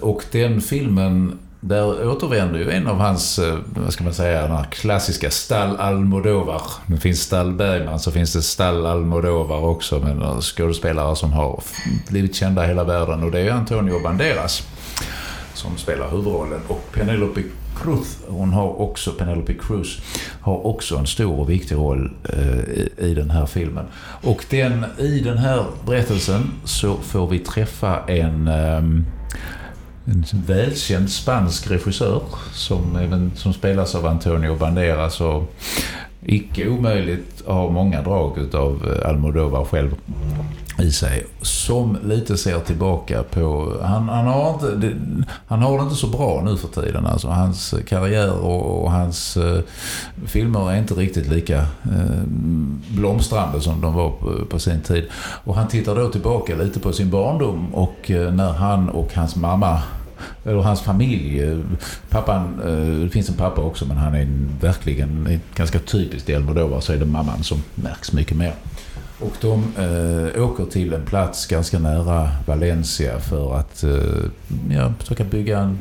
Och 0.00 0.22
den 0.32 0.60
filmen 0.60 1.38
där 1.64 2.08
återvänder 2.08 2.58
ju 2.58 2.70
en 2.70 2.86
av 2.86 2.96
hans, 2.96 3.38
eh, 3.38 3.58
vad 3.74 3.92
ska 3.92 4.04
man 4.04 4.14
säga, 4.14 4.42
den 4.42 4.56
här 4.56 4.64
klassiska 4.64 5.30
Stall 5.30 5.76
Almodovar. 5.76 6.62
Det 6.86 6.96
finns 6.96 7.20
Stall 7.20 7.52
Bergman, 7.52 8.00
så 8.00 8.10
finns 8.10 8.32
det 8.32 8.42
Stall 8.42 8.86
Almodovar 8.86 9.60
också 9.60 10.00
Men 10.00 10.22
eh, 10.22 10.40
skådespelare 10.40 11.16
som 11.16 11.32
har 11.32 11.62
blivit 12.08 12.34
kända 12.34 12.64
i 12.64 12.68
hela 12.68 12.84
världen. 12.84 13.22
Och 13.22 13.30
det 13.30 13.40
är 13.40 13.50
Antonio 13.50 14.02
Banderas 14.02 14.62
som 15.54 15.76
spelar 15.76 16.10
huvudrollen. 16.10 16.60
Och 16.68 16.84
Penelope 16.92 17.42
Cruz, 17.82 18.18
hon 18.28 18.52
har 18.52 18.80
också, 18.80 19.12
Penelope 19.12 19.54
Cruz, 19.54 20.00
har 20.40 20.66
också 20.66 20.96
en 20.96 21.06
stor 21.06 21.40
och 21.40 21.50
viktig 21.50 21.74
roll 21.74 22.10
eh, 22.28 22.58
i, 22.58 22.92
i, 22.98 23.14
den 23.14 23.30
här 23.30 23.46
filmen. 23.46 23.84
Och 24.22 24.44
den, 24.50 24.84
i 24.98 25.20
den 25.20 25.38
här 25.38 25.64
berättelsen 25.86 26.50
så 26.64 26.96
får 26.96 27.26
vi 27.26 27.38
träffa 27.38 27.98
en 28.06 28.48
eh, 28.48 28.82
en 30.04 30.24
välkänd 30.46 31.10
spansk 31.10 31.70
regissör 31.70 32.22
som, 32.52 32.96
även, 32.96 33.32
som 33.36 33.52
spelas 33.52 33.94
av 33.94 34.06
Antonio 34.06 34.56
Banderas 34.56 35.20
och 35.20 35.54
icke 36.22 36.68
omöjligt 36.68 37.42
har 37.46 37.70
många 37.70 38.02
drag 38.02 38.38
utav 38.38 38.96
eh, 39.02 39.08
Almodovar 39.08 39.64
själv 39.64 39.94
i 40.78 40.92
sig. 40.92 41.26
Som 41.42 41.98
lite 42.04 42.36
ser 42.36 42.60
tillbaka 42.60 43.22
på... 43.22 43.76
Han, 43.82 44.08
han, 44.08 44.26
har, 44.26 44.54
inte, 44.54 44.74
det, 44.76 44.94
han 45.46 45.62
har 45.62 45.78
det 45.78 45.84
inte 45.84 45.96
så 45.96 46.06
bra 46.06 46.42
nu 46.44 46.56
för 46.56 46.82
tiden. 46.82 47.06
Alltså, 47.06 47.28
hans 47.28 47.74
karriär 47.88 48.32
och, 48.32 48.82
och 48.82 48.92
hans 48.92 49.36
eh, 49.36 49.60
filmer 50.26 50.72
är 50.72 50.78
inte 50.78 50.94
riktigt 50.94 51.28
lika 51.28 51.58
eh, 51.58 52.22
blomstrande 52.88 53.60
som 53.60 53.80
de 53.80 53.94
var 53.94 54.10
på, 54.10 54.44
på, 54.50 54.58
sin 54.58 54.80
tid. 54.80 55.04
Och 55.44 55.56
han 55.56 55.68
tittar 55.68 55.94
då 55.94 56.08
tillbaka 56.08 56.54
lite 56.54 56.80
på 56.80 56.92
sin 56.92 57.10
barndom 57.10 57.74
och 57.74 58.10
eh, 58.10 58.32
när 58.32 58.52
han 58.52 58.88
och 58.88 59.14
hans 59.14 59.36
mamma 59.36 59.82
eller 60.44 60.62
hans 60.62 60.80
familj. 60.80 61.42
Eh, 61.42 61.58
pappan, 62.10 62.60
eh, 62.64 63.04
det 63.04 63.10
finns 63.10 63.28
en 63.28 63.34
pappa 63.34 63.60
också 63.60 63.86
men 63.86 63.96
han 63.96 64.14
är 64.14 64.28
verkligen 64.60 65.40
ganska 65.54 65.78
typiskt 65.78 66.28
i 66.28 66.34
Almodovar 66.34 66.80
så 66.80 66.92
är 66.92 66.96
det 66.96 67.06
mamman 67.06 67.42
som 67.42 67.62
märks 67.74 68.12
mycket 68.12 68.36
mer. 68.36 68.54
Och 69.22 69.32
de 69.40 69.72
eh, 69.78 70.44
åker 70.44 70.64
till 70.64 70.92
en 70.92 71.04
plats 71.04 71.46
ganska 71.46 71.78
nära 71.78 72.28
Valencia 72.46 73.20
för 73.20 73.56
att 73.56 73.84
eh, 73.84 74.24
ja, 74.70 74.92
försöka 74.98 75.24
bygga 75.24 75.58
en 75.58 75.78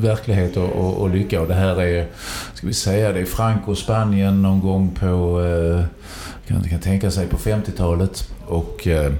verklighet 0.00 0.56
och, 0.56 0.72
och, 0.72 0.94
och, 0.94 1.10
lycka. 1.10 1.40
Och 1.40 1.48
det 1.48 1.54
här 1.54 1.82
är, 1.82 2.06
ska 2.54 2.66
vi 2.66 2.74
säga, 2.74 3.12
det 3.12 3.20
är 3.20 3.24
Franco, 3.24 3.74
Spanien 3.74 4.42
någon 4.42 4.60
gång 4.60 4.90
på, 5.00 5.42
eh, 5.44 5.84
kan, 6.46 6.68
kan 6.68 6.80
tänka 6.80 7.10
sig 7.10 7.26
på 7.26 7.36
50-talet. 7.36 8.28
Och 8.46 8.86
eh, 8.86 9.12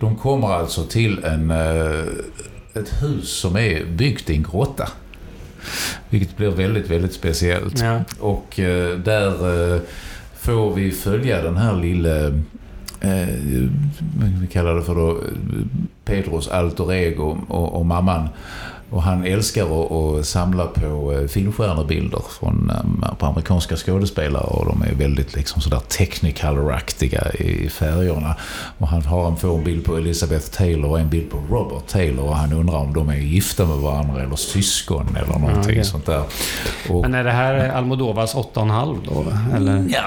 de 0.00 0.16
kommer 0.16 0.48
alltså 0.48 0.84
till 0.84 1.24
en 1.24 1.50
eh, 1.50 2.04
ett 2.74 3.02
hus 3.02 3.28
som 3.28 3.56
är 3.56 3.84
byggt 3.84 4.30
i 4.30 4.34
en 4.34 4.42
grotta. 4.42 4.88
Vilket 6.10 6.36
blir 6.36 6.50
väldigt, 6.50 6.90
väldigt 6.90 7.12
speciellt. 7.12 7.80
Ja. 7.80 8.00
Och 8.20 8.60
eh, 8.60 8.98
där 8.98 9.74
eh, 9.74 9.80
får 10.40 10.74
vi 10.74 10.90
följa 10.90 11.42
den 11.42 11.56
här 11.56 11.76
lille 11.76 12.42
eh, 13.00 13.28
vi 14.40 14.46
kallar 14.52 14.74
det 14.74 14.82
för 14.82 14.94
då? 14.94 15.20
Pedros 16.04 16.48
alter 16.48 16.92
ego 16.92 17.38
och, 17.48 17.72
och 17.74 17.86
mamman 17.86 18.28
och 18.90 19.02
han 19.02 19.24
älskar 19.24 19.62
att, 19.62 19.92
att 19.92 20.26
samla 20.26 20.66
på 20.66 21.12
eh, 21.12 21.26
filmstjärnebilder 21.28 22.22
från, 22.38 22.70
eh, 22.70 23.14
på 23.14 23.26
amerikanska 23.26 23.76
skådespelare 23.76 24.44
och 24.44 24.66
de 24.66 24.82
är 24.82 24.94
väldigt 24.94 25.34
liksom 25.34 25.62
sådär 25.62 25.80
technicolor-aktiga 25.88 27.32
i 27.32 27.68
färgerna. 27.68 28.36
Och 28.78 28.88
han 28.88 29.02
har 29.02 29.28
en, 29.28 29.36
får 29.36 29.58
en 29.58 29.64
bild 29.64 29.84
på 29.84 29.96
Elizabeth 29.96 30.46
Taylor 30.50 30.90
och 30.90 31.00
en 31.00 31.08
bild 31.08 31.30
på 31.30 31.38
Robert 31.50 31.86
Taylor 31.86 32.24
och 32.24 32.36
han 32.36 32.52
undrar 32.52 32.76
om 32.76 32.94
de 32.94 33.08
är 33.08 33.16
gifta 33.16 33.66
med 33.66 33.76
varandra 33.76 34.22
eller 34.22 34.36
syskon 34.36 35.16
eller 35.16 35.38
någonting 35.38 35.70
okay. 35.70 35.84
sånt 35.84 36.06
där. 36.06 36.22
Och, 36.88 37.02
Men 37.02 37.14
är 37.14 37.24
det 37.24 37.30
här 37.30 37.68
Almodovas 37.68 38.34
8,5 38.34 38.98
då? 39.04 39.24
Eller? 39.56 39.84
Ja, 39.88 40.04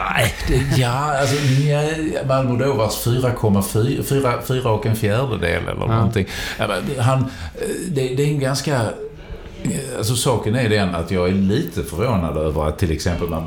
ja, 0.76 1.20
alltså, 1.20 1.36
ja, 1.36 2.36
Almodovas 2.36 3.06
4,4 3.06 4.42
4 4.48 4.72
och 4.72 4.86
en 4.86 4.96
fjärdedel 4.96 5.64
eller 5.64 5.82
ja. 5.82 5.96
någonting. 5.96 6.26
Han, 7.00 7.20
eh, 7.20 7.28
det, 7.88 8.16
det 8.16 8.24
är 8.24 8.28
en 8.28 8.40
ganska 8.40 8.71
ganska... 8.72 8.94
Eh, 9.64 9.98
alltså 9.98 10.16
saken 10.16 10.56
är 10.56 10.70
den 10.70 10.96
att 10.96 11.12
jag 11.12 11.30
är 11.30 11.34
lite 11.34 11.84
förvånad 11.84 12.38
över 12.38 12.68
att 12.68 12.80
till 12.80 12.92
exempel 12.92 13.30
man 13.30 13.44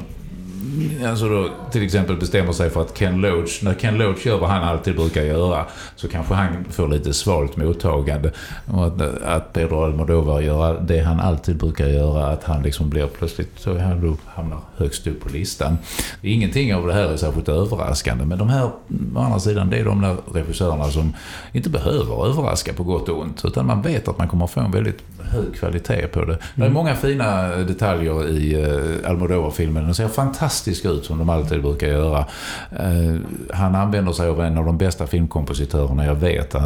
alltså 1.07 1.29
då, 1.29 1.49
till 1.73 1.83
exempel 1.83 2.17
bestämmer 2.17 2.53
sig 2.53 2.71
för 2.71 2.83
att 2.83 2.99
Ken 2.99 3.21
Loach, 3.21 3.63
när 3.63 3.75
Ken 3.75 3.99
Loach 3.99 4.27
gör 4.27 4.39
vad 4.39 4.51
han 4.51 4.63
alltid 4.63 4.97
brukar 4.97 5.23
göra, 5.23 5.67
så 5.97 6.09
kanske 6.09 6.35
han 6.35 6.65
får 6.71 6.89
lite 6.89 7.15
svalt 7.15 7.57
mottagande. 7.57 8.31
Och 8.67 8.87
att, 8.87 9.01
att 9.23 9.53
Pedro 9.53 9.85
Almodovar 9.85 10.41
gör 10.41 10.81
det 10.81 11.01
han 11.01 11.21
alltid 11.21 11.57
brukar 11.57 11.87
göra, 11.87 12.27
att 12.27 12.45
han 12.45 12.63
liksom 12.63 12.91
blir 12.91 13.07
plötsligt, 13.07 13.51
så 13.57 13.79
han 13.79 14.01
då 14.01 14.17
hamnar 14.27 14.59
högst 14.77 15.07
upp 15.07 15.21
på 15.21 15.29
listan. 15.29 15.79
Ingenting 16.23 16.75
av 16.75 16.87
det 16.87 16.95
här 16.95 17.05
är 17.05 17.17
särskilt 17.17 17.49
överraskande, 17.49 18.25
men 18.25 18.39
de 18.39 18.49
här, 18.49 18.65
å 18.65 19.19
andra 19.19 19.41
sidan, 19.41 19.71
det 19.71 19.79
är 19.79 19.85
de 19.85 20.01
där 20.01 20.17
regissörerna 20.33 20.91
som 20.91 21.15
inte 21.53 21.71
behöver 21.71 22.27
överraska 22.27 22.73
på 22.73 22.85
gott 22.85 23.09
och 23.09 23.21
ont, 23.21 23.45
utan 23.45 23.67
man 23.67 23.83
vet 23.83 24.09
att 24.09 24.19
man 24.19 24.29
kommer 24.29 24.47
få 24.47 24.61
en 24.61 24.71
väldigt 24.71 25.03
hög 25.25 25.55
kvalitet 25.55 26.07
på 26.07 26.21
det. 26.21 26.33
Mm. 26.33 26.39
Det 26.55 26.65
är 26.65 26.71
många 26.71 26.95
fina 26.95 27.49
detaljer 27.57 28.29
i 28.29 28.57
uh, 28.57 29.11
Almodovar-filmen. 29.11 29.85
Den 29.85 29.95
ser 29.95 30.09
fantastisk 30.09 30.85
ut 30.85 31.05
som 31.05 31.19
de 31.19 31.29
alltid 31.29 31.63
brukar 31.63 31.87
göra. 31.87 32.27
Uh, 32.73 33.21
han 33.53 33.75
använder 33.75 34.13
sig 34.13 34.29
av 34.29 34.41
en 34.41 34.59
av 34.59 34.65
de 34.65 34.79
bästa 34.79 35.07
filmkompositörerna 35.07 36.07
jag 36.07 36.15
vet. 36.15 36.55
Uh, 36.55 36.63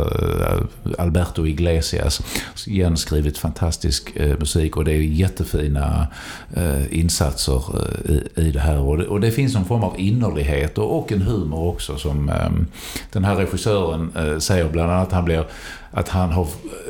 Alberto 0.99 1.47
Iglesias. 1.47 2.23
Igen 2.67 2.97
skrivit 2.97 3.39
fantastisk 3.39 4.13
musik 4.39 4.77
och 4.77 4.85
det 4.85 4.93
är 4.93 5.01
jättefina 5.01 6.07
insatser 6.91 7.63
i, 8.05 8.41
i 8.41 8.51
det 8.51 8.61
här. 8.61 8.79
Och 8.79 8.99
det, 8.99 9.07
och 9.07 9.21
det, 9.21 9.31
finns 9.31 9.57
en 9.57 9.65
form 9.65 9.85
av 9.85 9.95
innerlighet 10.01 10.79
och, 10.79 10.99
och 10.99 11.13
en 11.13 11.23
humor 11.23 11.69
också 11.69 11.97
som 11.97 12.31
den 13.13 13.25
här 13.25 13.37
regissören 13.37 14.41
säger 14.41 14.69
bland 14.69 14.93
annat. 14.93 15.13
Han 15.13 15.25
blir 15.25 15.45
att 15.91 16.09
han 16.09 16.33
har, 16.33 16.47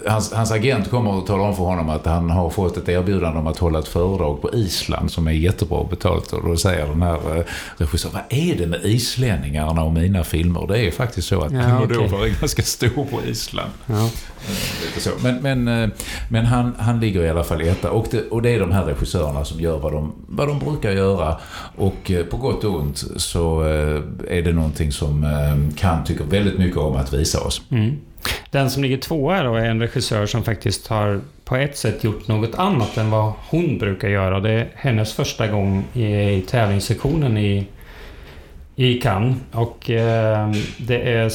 hans, 0.07 0.33
hans 0.33 0.53
agent 0.53 0.91
kommer 0.91 1.15
och 1.15 1.27
talar 1.27 1.45
om 1.45 1.57
för 1.57 1.65
honom 1.65 1.89
att 1.89 2.07
han 2.07 2.31
har 2.31 2.51
fått 2.51 2.77
ett 2.77 2.89
erbjudande 2.89 3.39
om 3.39 3.47
att 3.47 3.59
hålla 3.59 3.79
ett 3.79 3.89
föredrag 3.89 4.43
på 4.43 4.55
Island 4.55 5.11
som 5.11 5.29
är 5.29 5.33
jättebra 5.33 5.85
betalt. 5.85 6.33
Och 6.33 6.49
då 6.49 6.57
säger 6.57 6.87
den 6.87 7.03
här 7.03 7.37
eh, 7.37 7.45
regissören, 7.77 8.15
vad 8.15 8.39
är 8.39 8.55
det 8.55 8.67
med 8.67 8.85
islänningarna 8.85 9.83
och 9.83 9.93
mina 9.93 10.25
filmer? 10.25 10.67
Det 10.67 10.79
är 10.87 10.91
faktiskt 10.91 11.29
så 11.29 11.41
att 11.41 11.53
ja, 11.53 11.63
Almodovar 11.63 12.19
okay. 12.19 12.31
är 12.31 12.41
ganska 12.41 12.63
stor 12.63 13.05
på 13.05 13.21
Island. 13.27 13.71
Ja. 13.87 14.05
Eh, 14.05 14.99
så. 14.99 15.11
Men, 15.23 15.37
men, 15.37 15.69
eh, 15.69 15.89
men 16.29 16.47
han, 16.47 16.75
han 16.79 17.01
ligger 17.01 17.23
i 17.23 17.31
alla 17.31 17.45
fall 17.45 17.61
etta. 17.61 17.91
Och 17.91 18.07
det, 18.11 18.29
och 18.29 18.43
det 18.43 18.51
är 18.51 18.61
de 18.61 18.73
här 18.73 18.85
regissörerna 18.85 19.45
som 19.45 19.61
gör 19.61 19.79
vad 19.79 19.93
de, 19.93 20.13
vad 20.29 20.49
de 20.49 20.59
brukar 20.59 20.91
göra. 20.91 21.37
Och 21.77 22.13
på 22.31 22.37
gott 22.37 22.65
och 22.65 22.81
ont 22.81 23.05
så 23.17 23.61
är 24.29 24.43
det 24.43 24.53
någonting 24.53 24.93
som 24.93 25.27
kan 25.77 26.05
tycker 26.05 26.25
väldigt 26.25 26.59
mycket 26.59 26.79
om 26.79 26.97
att 26.97 27.13
visa 27.13 27.41
oss. 27.41 27.63
Mm. 27.71 27.97
Den 28.51 28.71
som 28.71 28.83
ligger 28.83 28.97
tvåa 28.97 29.43
då 29.43 29.55
är 29.55 29.65
en 29.65 29.81
regissör 29.81 30.27
som 30.27 30.45
faktiskt 30.45 30.87
har 30.87 31.21
på 31.45 31.57
ett 31.57 31.77
sätt 31.77 32.05
gjort 32.05 32.29
något 32.29 32.55
annat 32.55 32.97
än 32.97 33.11
vad 33.11 33.33
hon 33.49 33.79
brukar 33.79 34.09
göra. 34.09 34.41
Det 34.41 34.51
är 34.51 34.69
hennes 34.75 35.13
första 35.13 35.47
gång 35.47 35.85
i, 35.93 36.05
i 36.07 36.45
tävlingssektionen 36.49 37.37
i, 37.39 37.67
i 38.77 39.01
Cannes. 39.01 39.37
Och 39.53 39.91
eh, 39.91 40.53
det 40.79 41.13
är 41.13 41.29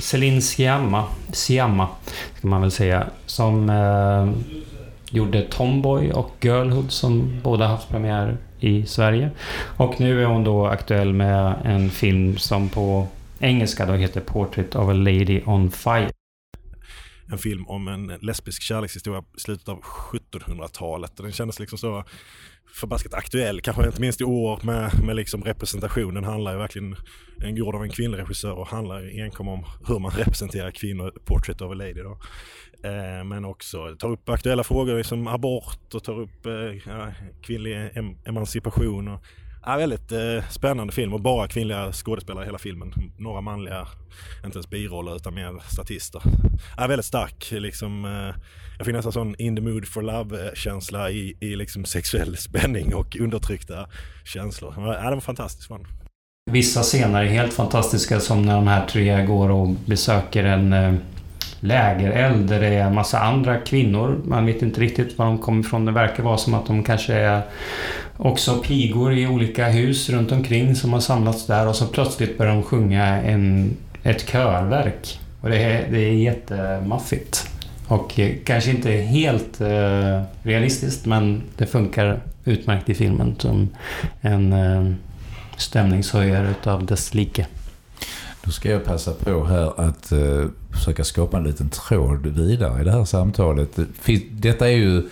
Céline 0.00 0.40
Sciamma, 0.40 1.04
Sciamma, 1.32 1.88
ska 2.38 2.48
man 2.48 2.60
väl 2.60 2.70
säga, 2.70 3.06
som 3.26 3.70
eh, 3.70 4.54
gjorde 5.10 5.42
Tomboy 5.42 6.12
och 6.12 6.30
Girlhood 6.40 6.92
som 6.92 7.40
båda 7.42 7.66
haft 7.66 7.88
premiär 7.88 8.36
i 8.60 8.86
Sverige. 8.86 9.30
Och 9.76 10.00
nu 10.00 10.22
är 10.22 10.26
hon 10.26 10.44
då 10.44 10.66
aktuell 10.66 11.12
med 11.12 11.54
en 11.64 11.90
film 11.90 12.36
som 12.36 12.68
på 12.68 13.06
engelska 13.38 13.86
då 13.86 13.92
heter 13.92 14.20
Portrait 14.20 14.74
of 14.74 14.88
a 14.88 14.92
Lady 14.92 15.42
on 15.46 15.70
Fire. 15.70 16.10
En 17.34 17.38
film 17.38 17.66
om 17.66 17.88
en 17.88 18.06
lesbisk 18.06 18.62
kärlekshistoria 18.62 19.24
i 19.36 19.40
slutet 19.40 19.68
av 19.68 19.80
1700-talet. 19.80 21.16
Den 21.16 21.32
kändes 21.32 21.60
liksom 21.60 21.78
så 21.78 22.04
förbaskat 22.74 23.14
aktuell, 23.14 23.60
kanske 23.60 23.86
inte 23.86 24.00
minst 24.00 24.20
i 24.20 24.24
år 24.24 24.60
med, 24.62 25.04
med 25.04 25.16
liksom 25.16 25.44
representationen 25.44 26.24
handlar 26.24 26.52
ju 26.52 26.58
verkligen, 26.58 26.96
en 27.40 27.56
gjord 27.56 27.74
av 27.74 27.82
en 27.82 27.90
kvinnlig 27.90 28.18
regissör 28.18 28.52
och 28.52 28.68
handlar 28.68 29.22
enkom 29.22 29.48
om 29.48 29.64
hur 29.86 29.98
man 29.98 30.10
representerar 30.10 30.70
kvinnor, 30.70 31.12
Portrait 31.24 31.60
of 31.60 31.70
a 31.70 31.74
Lady 31.74 32.02
då. 32.02 32.18
Eh, 32.88 33.24
men 33.24 33.44
också 33.44 33.96
tar 33.98 34.10
upp 34.10 34.28
aktuella 34.28 34.64
frågor 34.64 35.02
som 35.02 35.26
abort 35.26 35.94
och 35.94 36.04
tar 36.04 36.20
upp 36.20 36.46
eh, 36.46 37.12
kvinnlig 37.42 37.90
em 37.94 38.16
emancipation. 38.24 39.08
Och, 39.08 39.24
Ja, 39.66 39.76
väldigt 39.76 40.12
eh, 40.12 40.48
spännande 40.50 40.92
film 40.92 41.14
och 41.14 41.20
bara 41.20 41.48
kvinnliga 41.48 41.92
skådespelare 41.92 42.44
i 42.44 42.46
hela 42.46 42.58
filmen. 42.58 42.92
Några 43.18 43.40
manliga, 43.40 43.88
inte 44.44 44.56
ens 44.56 44.70
biroller 44.70 45.16
utan 45.16 45.34
mer 45.34 45.62
statister. 45.68 46.22
Ja, 46.76 46.86
väldigt 46.86 47.06
stark 47.06 47.50
liksom. 47.50 48.04
Eh, 48.04 48.42
jag 48.78 48.86
fick 48.86 48.94
nästan 48.94 49.12
sån 49.12 49.34
in 49.38 49.56
the 49.56 49.62
mood 49.62 49.88
for 49.88 50.02
love-känsla 50.02 51.10
i, 51.10 51.36
i 51.40 51.56
liksom 51.56 51.84
sexuell 51.84 52.36
spänning 52.36 52.94
och 52.94 53.16
undertryckta 53.20 53.86
känslor. 54.24 54.74
Ja, 54.76 55.10
det 55.10 55.14
var 55.14 55.20
fantastiskt. 55.20 55.70
Man. 55.70 55.86
Vissa 56.50 56.82
scener 56.82 57.22
är 57.22 57.26
helt 57.26 57.52
fantastiska 57.52 58.20
som 58.20 58.42
när 58.42 58.54
de 58.54 58.66
här 58.66 58.86
tre 58.86 59.26
går 59.26 59.50
och 59.50 59.68
besöker 59.68 60.44
en 60.44 60.72
eh, 60.72 60.94
lägereld 61.60 62.48
där 62.48 62.60
det 62.60 62.66
är 62.66 62.86
en 62.86 62.94
massa 62.94 63.18
andra 63.18 63.58
kvinnor. 63.58 64.20
Man 64.24 64.46
vet 64.46 64.62
inte 64.62 64.80
riktigt 64.80 65.18
var 65.18 65.26
de 65.26 65.38
kommer 65.38 65.60
ifrån. 65.60 65.84
Det 65.84 65.92
verkar 65.92 66.22
vara 66.22 66.36
som 66.36 66.54
att 66.54 66.66
de 66.66 66.84
kanske 66.84 67.14
är 67.14 67.42
också 68.16 68.58
pigor 68.58 69.12
i 69.12 69.26
olika 69.26 69.68
hus 69.68 70.10
runt 70.10 70.32
omkring 70.32 70.74
som 70.74 70.92
har 70.92 71.00
samlats 71.00 71.46
där 71.46 71.68
och 71.68 71.76
så 71.76 71.86
plötsligt 71.86 72.38
börjar 72.38 72.52
de 72.52 72.62
sjunga 72.62 73.04
en, 73.04 73.76
ett 74.02 74.26
körverk. 74.28 75.20
Och 75.40 75.50
det 75.50 75.56
är, 75.56 75.90
det 75.90 75.98
är 75.98 76.12
jättemaffigt. 76.12 77.50
Och 77.88 78.18
eh, 78.20 78.32
kanske 78.44 78.70
inte 78.70 78.90
helt 78.90 79.60
eh, 79.60 80.22
realistiskt 80.42 81.06
men 81.06 81.42
det 81.56 81.66
funkar 81.66 82.20
utmärkt 82.44 82.88
i 82.88 82.94
filmen 82.94 83.36
som 83.38 83.68
en 84.20 84.52
eh, 84.52 84.92
stämningshöjare 85.56 86.50
utav 86.50 86.86
dess 86.86 87.14
like. 87.14 87.46
Då 88.44 88.50
ska 88.50 88.70
jag 88.70 88.84
passa 88.84 89.12
på 89.12 89.44
här 89.44 89.80
att 89.80 90.12
eh, 90.12 90.44
försöka 90.74 91.04
skapa 91.04 91.36
en 91.36 91.44
liten 91.44 91.68
tråd 91.68 92.26
vidare 92.26 92.80
i 92.80 92.84
det 92.84 92.92
här 92.92 93.04
samtalet. 93.04 93.78
Detta 94.30 94.70
är 94.70 94.76
ju 94.76 95.02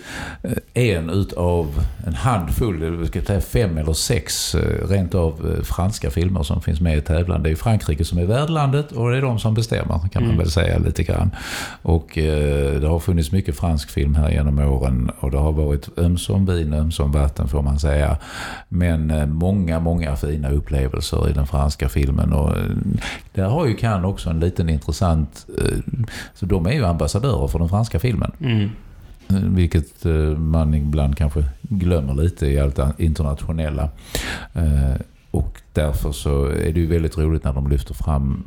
eh, 0.43 0.53
en 0.75 1.11
utav 1.11 1.85
en 2.07 2.15
handfull, 2.15 3.07
ska 3.07 3.23
säga 3.23 3.41
fem 3.41 3.79
eller 3.79 3.93
sex 3.93 4.55
eh, 4.55 4.89
rent 4.89 5.15
av 5.15 5.55
eh, 5.57 5.65
franska 5.65 6.11
filmer 6.11 6.43
som 6.43 6.61
finns 6.61 6.81
med 6.81 6.99
i 6.99 7.01
tävlan. 7.01 7.43
Det 7.43 7.51
är 7.51 7.57
Frankrike 7.57 8.05
som 8.05 8.19
är 8.19 8.25
värdlandet 8.25 8.93
och 8.93 9.11
det 9.11 9.17
är 9.17 9.23
de 9.23 9.39
som 9.39 9.55
bestämmer 9.55 9.99
kan 9.99 10.23
man 10.23 10.25
mm. 10.25 10.39
väl 10.39 10.51
säga 10.51 10.79
lite 10.79 11.03
grann. 11.03 11.31
Och 11.83 12.11
det 12.15 12.87
har 12.87 12.99
funnits 12.99 13.33
mycket 13.33 13.57
fransk 13.57 13.91
film 13.91 14.15
här 14.15 14.31
genom 14.31 14.59
åren 14.59 15.11
och 15.21 15.31
det 15.31 15.39
har 15.39 15.53
varit 15.53 15.99
ömsom 15.99 16.47
vin, 16.47 16.73
ömsom 16.73 17.13
vatten 17.13 17.49
får 17.49 17.63
man 17.63 17.81
säga. 17.81 18.17
Men 18.69 19.33
många, 19.35 19.81
många 19.81 20.17
fina 20.17 20.51
upplevelser 20.51 21.31
i 21.31 21.33
den 21.33 21.47
franska 21.47 21.89
filmen 21.89 22.33
och 22.33 22.57
där 23.35 23.45
har 23.45 23.67
ju 23.67 23.77
Cannes 23.77 24.07
också 24.07 24.31
en 24.31 24.41
liten 24.41 24.69
intressant 24.69 25.47
så 26.35 26.47
de 26.47 26.67
är 26.67 26.73
ju 26.73 26.85
ambassadörer 26.85 27.49
för 27.49 27.59
den 27.59 27.69
franska 27.69 27.99
filmen. 27.99 28.33
Mm. 28.41 28.71
Eh, 29.29 29.37
vilket 29.37 30.07
eh, 30.07 30.13
man 30.39 30.75
ibland 30.75 31.17
kanske 31.17 31.45
glömmer 31.63 32.15
lite 32.15 32.47
i 32.47 32.61
allt 32.61 33.01
internationella. 33.01 33.89
Och 35.31 35.61
därför 35.73 36.13
så 36.13 36.45
är 36.45 36.73
det 36.73 36.81
ju 36.81 36.87
väldigt 36.87 37.19
roligt 37.19 37.45
när 37.45 37.53
de 37.53 37.69
lyfter 37.69 37.95
fram 37.95 38.45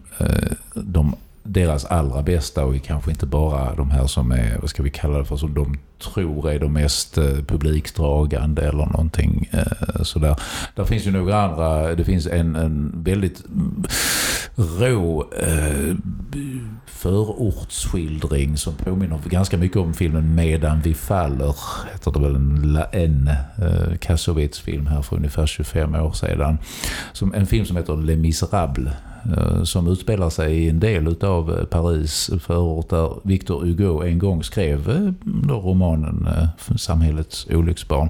de 0.74 1.16
deras 1.46 1.86
allra 1.86 2.22
bästa 2.22 2.66
och 2.66 2.84
kanske 2.84 3.12
inte 3.12 3.26
bara 3.26 3.76
de 3.76 3.92
här 3.92 4.08
som 4.08 4.32
är, 4.32 4.58
vad 4.62 4.70
ska 4.70 4.84
vi 4.84 4.90
kalla 4.90 5.18
det 5.18 5.26
för, 5.26 5.36
som 5.36 5.54
de 5.54 5.78
tror 6.00 6.50
är 6.50 6.60
de 6.60 6.74
mest 6.74 7.18
eh, 7.18 7.24
publikdragande 7.48 8.62
eller 8.62 8.86
någonting 8.86 9.50
eh, 9.52 10.04
sådär. 10.04 10.36
Där 10.76 10.86
finns 10.86 11.08
ju 11.08 11.12
några 11.12 11.42
andra, 11.42 11.96
det 11.96 12.04
finns 12.04 12.28
en, 12.28 12.56
en 12.56 13.04
väldigt 13.04 13.46
mm, 13.46 13.84
rå 14.56 15.30
eh, 15.40 15.96
förortsskildring 16.86 18.58
som 18.58 18.74
påminner 18.74 19.20
ganska 19.26 19.58
mycket 19.58 19.78
om 19.78 19.94
filmen 19.94 20.36
Medan 20.36 20.82
vi 20.82 20.94
faller. 20.94 21.56
Heter 21.92 22.12
det 22.12 22.20
väl 22.20 22.36
en, 22.36 22.80
en 22.92 23.28
eh, 23.28 23.98
Kassovits 23.98 24.60
film 24.60 24.88
här 24.88 25.02
för 25.02 25.16
ungefär 25.16 25.46
25 25.46 25.96
år 25.96 26.12
sedan. 26.12 26.58
Som, 27.14 27.34
en 27.34 27.46
film 27.46 27.66
som 27.66 27.78
heter 27.78 27.98
Les 27.98 28.18
Misérables 28.18 28.94
eh, 29.38 29.64
som 29.64 29.88
utspelar 29.88 30.30
sig 30.30 30.56
i 30.56 30.70
en 30.70 30.80
del 30.80 31.08
utav 31.08 31.66
Paris 31.66 32.30
förort 32.40 32.90
där 32.90 33.14
Victor 33.24 33.62
Hugo 33.62 34.04
en 34.04 34.20
gång 34.20 34.44
skrev 34.44 34.90
eh, 34.90 35.12
romanen 35.86 36.28
eh, 36.28 36.76
Samhällets 36.76 37.48
olycksbarn. 37.50 38.10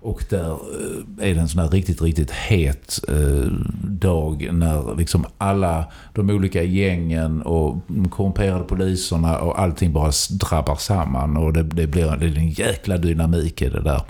Och 0.00 0.24
där 0.30 0.50
eh, 0.50 1.28
är 1.28 1.34
det 1.34 1.40
en 1.40 1.48
sån 1.48 1.62
här 1.62 1.68
riktigt, 1.68 2.02
riktigt 2.02 2.30
het 2.30 3.00
eh, 3.08 3.52
dag 3.82 4.48
när 4.52 4.96
liksom 4.96 5.26
alla 5.38 5.84
de 6.12 6.30
olika 6.30 6.62
gängen 6.62 7.42
och 7.42 7.76
korrumperade 8.10 8.64
poliserna 8.64 9.38
och 9.38 9.60
allting 9.60 9.92
bara 9.92 10.12
drabbar 10.30 10.76
samman 10.76 11.36
och 11.36 11.52
det, 11.52 11.62
det 11.62 11.86
blir 11.86 12.22
en 12.38 12.50
jäkla 12.50 12.98
dynamik 12.98 13.62
i 13.62 13.68
det 13.68 13.82
där. 13.82 14.02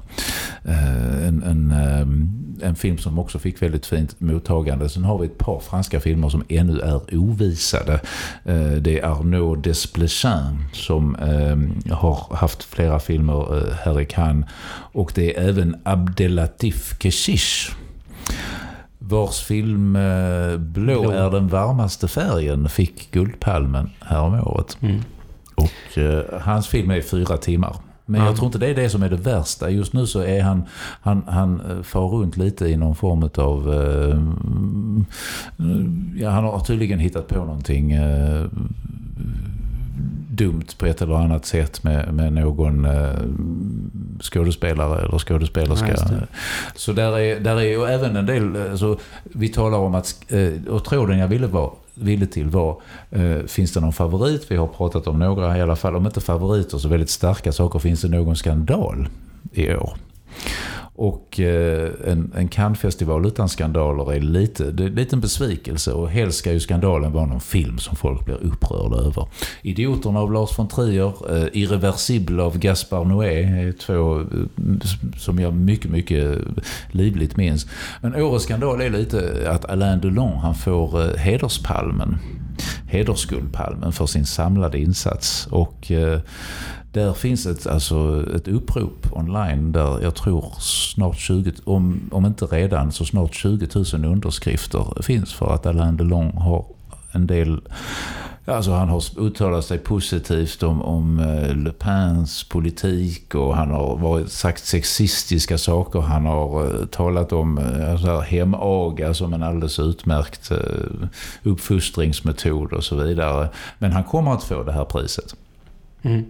En, 1.26 1.42
en 1.42 1.70
ehm, 1.70 2.44
en 2.62 2.74
film 2.74 2.98
som 2.98 3.18
också 3.18 3.38
fick 3.38 3.62
väldigt 3.62 3.86
fint 3.86 4.20
mottagande. 4.20 4.88
Sen 4.88 5.04
har 5.04 5.18
vi 5.18 5.26
ett 5.26 5.38
par 5.38 5.60
franska 5.60 6.00
filmer 6.00 6.28
som 6.28 6.44
ännu 6.48 6.80
är 6.80 7.16
ovisade. 7.16 8.00
Eh, 8.44 8.72
det 8.72 9.00
är 9.00 9.04
Arnaud 9.04 9.58
Desplechin 9.58 10.64
som 10.72 11.16
eh, 11.16 11.94
har 11.94 12.36
haft 12.36 12.62
flera 12.62 13.00
filmer 13.00 13.56
eh, 13.56 13.74
här 13.74 14.00
i 14.00 14.06
Cannes. 14.06 14.48
Och 14.92 15.12
det 15.14 15.36
är 15.36 15.48
även 15.48 15.76
Abdelatif 15.82 16.98
Keshish 17.00 17.72
vars 18.98 19.40
film 19.40 19.92
Blå, 20.58 21.00
Blå 21.00 21.10
är 21.10 21.30
den 21.30 21.48
varmaste 21.48 22.08
färgen 22.08 22.68
fick 22.68 23.10
Guldpalmen 23.10 23.90
häromåret. 24.00 24.76
Mm. 24.80 25.00
Och 25.54 25.98
hans 26.40 26.68
film 26.68 26.90
är 26.90 27.00
fyra 27.00 27.36
timmar. 27.36 27.76
Men 28.06 28.24
jag 28.24 28.36
tror 28.36 28.46
inte 28.46 28.58
det 28.58 28.66
är 28.66 28.74
det 28.74 28.90
som 28.90 29.02
är 29.02 29.10
det 29.10 29.16
värsta. 29.16 29.70
Just 29.70 29.92
nu 29.92 30.06
så 30.06 30.20
är 30.20 30.42
han, 30.42 30.62
han, 31.00 31.22
han 31.26 31.60
eh, 31.60 31.82
far 31.82 32.08
runt 32.08 32.36
lite 32.36 32.66
i 32.66 32.76
någon 32.76 32.94
form 32.94 33.30
av... 33.36 33.68
Uh, 33.68 34.20
ja, 36.16 36.30
han 36.30 36.44
har 36.44 36.60
tydligen 36.60 36.98
hittat 36.98 37.28
på 37.28 37.44
någonting 37.44 37.98
uh, 37.98 38.46
dumt 40.28 40.66
på 40.78 40.86
ett 40.86 41.02
eller 41.02 41.14
annat 41.14 41.46
sätt 41.46 41.84
med, 41.84 42.14
med 42.14 42.32
någon 42.32 42.84
uh, 42.84 43.18
skådespelare 44.20 45.00
eller 45.00 45.18
skådespelerska. 45.18 45.94
Ja, 45.96 46.26
så 46.74 46.92
där 46.92 47.18
är, 47.18 47.40
där 47.40 47.56
är 47.56 47.62
ju 47.62 47.84
även 47.84 48.16
en 48.16 48.26
del... 48.26 48.70
Alltså, 48.70 48.98
vi 49.22 49.48
talar 49.48 49.78
om 49.78 49.94
att... 49.94 50.24
och 50.68 50.84
tråden 50.84 51.18
jag 51.18 51.28
ville 51.28 51.46
vara 51.46 51.70
ville 51.94 52.26
till 52.26 52.50
var, 52.50 52.80
eh, 53.10 53.38
finns 53.46 53.72
det 53.72 53.80
någon 53.80 53.92
favorit? 53.92 54.50
Vi 54.50 54.56
har 54.56 54.66
pratat 54.66 55.06
om 55.06 55.18
några 55.18 55.58
i 55.58 55.62
alla 55.62 55.76
fall. 55.76 55.96
Om 55.96 56.06
inte 56.06 56.20
favoriter 56.20 56.78
så 56.78 56.88
väldigt 56.88 57.10
starka 57.10 57.52
saker. 57.52 57.78
Finns 57.78 58.00
det 58.00 58.08
någon 58.08 58.36
skandal 58.36 59.08
i 59.52 59.74
år? 59.74 59.96
Och 60.96 61.40
eh, 61.40 61.90
en, 62.06 62.32
en 62.36 62.48
Cannes-festival 62.48 63.26
utan 63.26 63.48
skandaler 63.48 64.12
är 64.12 64.20
lite, 64.20 64.70
det 64.70 64.84
är 64.84 64.88
en 64.88 65.12
en 65.12 65.20
besvikelse 65.20 65.92
och 65.92 66.10
helst 66.10 66.38
ska 66.38 66.52
ju 66.52 66.60
skandalen 66.60 67.12
vara 67.12 67.26
någon 67.26 67.40
film 67.40 67.78
som 67.78 67.96
folk 67.96 68.24
blir 68.24 68.44
upprörda 68.44 68.96
över. 68.96 69.28
Idioterna 69.62 70.20
av 70.20 70.32
Lars 70.32 70.58
von 70.58 70.68
Trier, 70.68 71.36
eh, 71.36 71.48
Irreversible 71.52 72.42
av 72.42 72.58
Gaspar 72.58 73.04
Noé 73.04 73.42
är 73.42 73.72
två 73.72 74.20
eh, 74.20 74.26
som 75.18 75.38
jag 75.38 75.54
mycket, 75.54 75.90
mycket 75.90 76.38
livligt 76.90 77.36
minns. 77.36 77.66
Men 78.00 78.14
årets 78.14 78.44
skandal 78.44 78.80
är 78.80 78.90
lite 78.90 79.46
att 79.50 79.64
Alain 79.64 80.00
Delon 80.00 80.38
han 80.38 80.54
får 80.54 81.16
hederspalmen, 81.16 82.18
hedersguldpalmen 82.88 83.92
för 83.92 84.06
sin 84.06 84.26
samlade 84.26 84.78
insats. 84.78 85.46
Och 85.50 85.90
eh, 85.90 86.20
där 86.94 87.12
finns 87.12 87.46
ett, 87.46 87.66
alltså 87.66 88.26
ett 88.36 88.48
upprop 88.48 89.06
online 89.12 89.72
där 89.72 90.02
jag 90.02 90.14
tror 90.14 90.52
snart 90.60 91.16
20, 91.16 91.52
om, 91.64 92.00
om 92.12 92.26
inte 92.26 92.44
redan 92.44 92.92
så 92.92 93.04
snart 93.04 93.34
20 93.34 93.68
000 93.74 94.04
underskrifter 94.04 95.02
finns 95.02 95.34
för 95.34 95.54
att 95.54 95.66
Alain 95.66 95.96
Delon 95.96 96.36
har 96.36 96.64
en 97.12 97.26
del 97.26 97.60
Alltså 98.46 98.72
han 98.72 98.88
har 98.88 99.02
uttalat 99.18 99.64
sig 99.64 99.78
positivt 99.78 100.62
om, 100.62 100.82
om 100.82 101.18
eh, 101.18 101.56
Le 101.56 101.72
Pens 101.72 102.44
politik 102.44 103.34
och 103.34 103.56
han 103.56 103.70
har 103.70 103.96
varit, 103.96 104.32
sagt 104.32 104.64
sexistiska 104.64 105.58
saker. 105.58 106.00
Han 106.00 106.26
har 106.26 106.64
eh, 106.64 106.86
talat 106.86 107.32
om 107.32 107.58
eh, 107.58 107.90
alltså 107.90 108.20
hemaga 108.20 109.14
som 109.14 109.34
en 109.34 109.42
alldeles 109.42 109.78
utmärkt 109.78 110.52
uppfostringsmetod 111.42 112.72
och 112.72 112.84
så 112.84 112.96
vidare. 112.96 113.48
Men 113.78 113.92
han 113.92 114.04
kommer 114.04 114.32
att 114.32 114.42
få 114.42 114.62
det 114.62 114.72
här 114.72 114.84
priset. 114.84 115.34
Mm. 116.02 116.24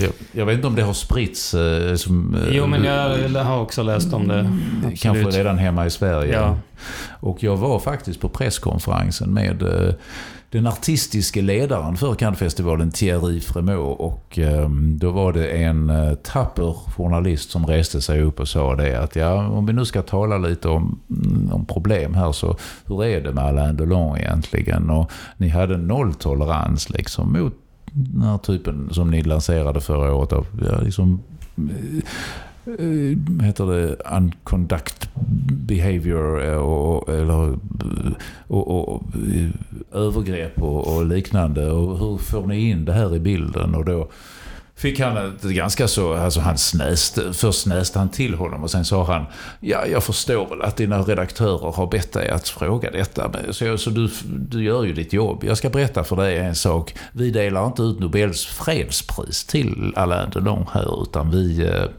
Jag, 0.00 0.12
jag, 0.32 0.46
vet 0.46 0.54
inte 0.54 0.66
om 0.66 0.74
det 0.74 0.82
har 0.82 0.92
spritts. 0.92 1.54
Eh, 1.54 1.94
som, 1.94 2.36
jo, 2.50 2.66
men 2.66 2.84
jag 2.84 3.44
har 3.44 3.60
också 3.60 3.82
läst 3.82 4.12
om 4.12 4.28
det. 4.28 4.40
Absolut. 4.78 5.00
Kanske 5.00 5.38
redan 5.38 5.58
hemma 5.58 5.86
i 5.86 5.90
Sverige. 5.90 6.32
Ja. 6.32 6.56
Och 7.20 7.42
jag 7.42 7.56
var 7.56 7.78
faktiskt 7.78 8.20
på 8.20 8.28
presskonferensen 8.28 9.34
med 9.34 9.62
den 10.54 10.66
artistiska 10.66 11.40
ledaren 11.42 11.96
för 11.96 12.14
Cannesfestivalen, 12.14 12.90
Thierry 12.90 13.40
Fremont. 13.40 14.00
Och 14.00 14.38
um, 14.38 14.98
då 14.98 15.10
var 15.10 15.32
det 15.32 15.48
en 15.48 15.90
uh, 15.90 16.14
tapper 16.14 16.72
journalist 16.72 17.50
som 17.50 17.66
reste 17.66 18.00
sig 18.00 18.22
upp 18.22 18.40
och 18.40 18.48
sa 18.48 18.76
det 18.76 19.02
att 19.02 19.16
ja, 19.16 19.48
om 19.48 19.66
vi 19.66 19.72
nu 19.72 19.84
ska 19.84 20.02
tala 20.02 20.38
lite 20.38 20.68
om, 20.68 21.00
mm, 21.10 21.52
om 21.52 21.66
problem 21.66 22.14
här 22.14 22.32
så 22.32 22.56
hur 22.86 23.04
är 23.04 23.20
det 23.20 23.32
med 23.32 23.44
Alain 23.44 23.76
Delon 23.76 24.18
egentligen? 24.18 24.90
Och 24.90 25.10
ni 25.36 25.48
hade 25.48 25.76
nolltolerans 25.76 26.90
liksom 26.90 27.32
mot 27.32 27.54
den 27.94 28.22
här 28.22 28.38
typen 28.38 28.88
som 28.92 29.10
ni 29.10 29.22
lanserade 29.22 29.80
förra 29.80 30.14
året 30.14 30.32
av 30.32 30.46
ja, 30.68 30.80
liksom, 30.80 31.22
eh, 31.56 31.98
eh, 32.66 33.44
heter 33.44 33.66
det 33.66 33.96
unconduct 34.16 35.10
behavior 35.50 36.44
eh, 36.44 36.56
och, 36.56 37.08
eller, 37.08 37.58
och, 38.46 38.68
och, 38.68 38.88
och 38.88 39.02
övergrepp 39.92 40.62
och, 40.62 40.96
och, 40.96 41.06
liknande. 41.06 41.70
Och 41.70 41.98
hur 41.98 42.16
får 42.16 42.46
ni 42.46 42.70
in 42.70 42.84
det 42.84 42.92
här 42.92 43.16
i 43.16 43.20
bilden? 43.20 43.74
Och 43.74 43.84
då 43.84 44.08
fick 44.76 45.00
han 45.00 45.16
ett 45.16 45.42
ganska 45.42 45.88
så, 45.88 46.14
alltså 46.14 46.40
han 46.40 46.58
snäste, 46.58 47.32
först 47.32 47.60
snäste 47.60 47.98
han 47.98 48.08
till 48.08 48.34
honom 48.34 48.62
och 48.62 48.70
sen 48.70 48.84
sa 48.84 49.04
han 49.04 49.26
Ja, 49.60 49.86
jag 49.86 50.04
förstår 50.04 50.46
väl 50.48 50.62
att 50.62 50.76
dina 50.76 51.02
redaktörer 51.02 51.72
har 51.72 51.86
bett 51.86 52.12
dig 52.12 52.28
att 52.28 52.48
fråga 52.48 52.90
detta. 52.90 53.30
Så, 53.50 53.78
så 53.78 53.90
du, 53.90 54.10
du 54.24 54.64
gör 54.64 54.84
ju 54.84 54.92
ditt 54.92 55.12
jobb. 55.12 55.44
Jag 55.44 55.58
ska 55.58 55.70
berätta 55.70 56.04
för 56.04 56.16
dig 56.16 56.38
en 56.38 56.54
sak. 56.54 56.94
Vi 57.12 57.30
delar 57.30 57.66
inte 57.66 57.82
ut 57.82 58.00
Nobels 58.00 58.46
fredspris 58.46 59.44
till 59.44 59.92
Alain 59.96 60.30
Delon 60.30 60.66
här, 60.72 61.02
utan 61.02 61.30
vi 61.30 61.66
eh, 61.66 61.74
Eh, 61.74 61.90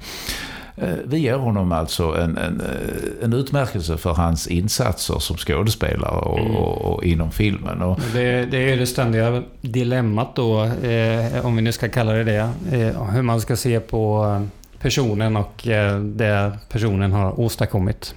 vi 1.06 1.18
ger 1.18 1.38
honom 1.38 1.72
alltså 1.72 2.04
en, 2.04 2.38
en, 2.38 2.62
eh, 2.62 3.24
en 3.24 3.34
utmärkelse 3.34 3.98
för 3.98 4.14
hans 4.14 4.48
insatser 4.48 5.20
som 5.20 5.38
skådespelare 5.38 6.20
och, 6.20 6.40
mm. 6.40 6.56
och, 6.56 6.94
och 6.94 7.04
inom 7.04 7.32
filmen. 7.32 7.82
Och 7.82 8.00
det, 8.14 8.46
det, 8.46 8.72
är 8.72 8.78
det 8.78 8.86
ständiga 8.86 9.44
dilemmat 9.62 10.36
då, 10.36 10.64
eh, 10.64 11.46
om 11.46 11.56
vi 11.56 11.62
nu 11.62 11.72
ska 11.72 11.90
kalla 11.90 12.14
det 12.14 12.24
det. 12.24 12.50
Eh, 12.72 13.04
hur 13.04 13.22
man 13.22 13.42
ska 13.42 13.56
se 13.56 13.80
på 13.80 14.42
personen 14.80 15.38
och 15.38 15.68
eh, 15.68 16.00
det 16.00 16.52
personen 16.70 17.12
har 17.12 17.40
åstadkommit 17.40 18.16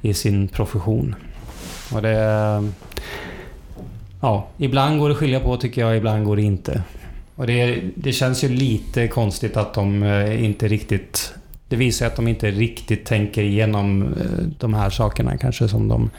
i 0.00 0.14
sin 0.14 0.48
profession. 0.48 1.14
Och 1.92 2.02
det... 2.02 2.72
Ja, 4.20 4.46
ibland 4.56 4.98
går 4.98 5.08
det 5.08 5.12
att 5.12 5.18
skilja 5.18 5.40
på 5.40 5.56
tycker 5.56 5.80
jag, 5.80 5.96
ibland 5.96 6.24
går 6.24 6.36
det 6.36 6.42
inte. 6.42 6.82
Och 7.34 7.46
det, 7.46 7.82
det 7.94 8.12
känns 8.12 8.44
ju 8.44 8.48
lite 8.48 9.08
konstigt 9.08 9.56
att 9.56 9.74
de 9.74 10.04
inte 10.38 10.68
riktigt 10.68 11.35
det 11.68 11.76
visar 11.76 12.06
att 12.06 12.16
de 12.16 12.28
inte 12.28 12.50
riktigt 12.50 13.04
tänker 13.04 13.42
igenom 13.42 14.02
eh, 14.02 14.46
de 14.58 14.74
här 14.74 14.90
sakerna 14.90 15.38
kanske 15.38 15.68
som 15.68 15.88
de 15.88 16.10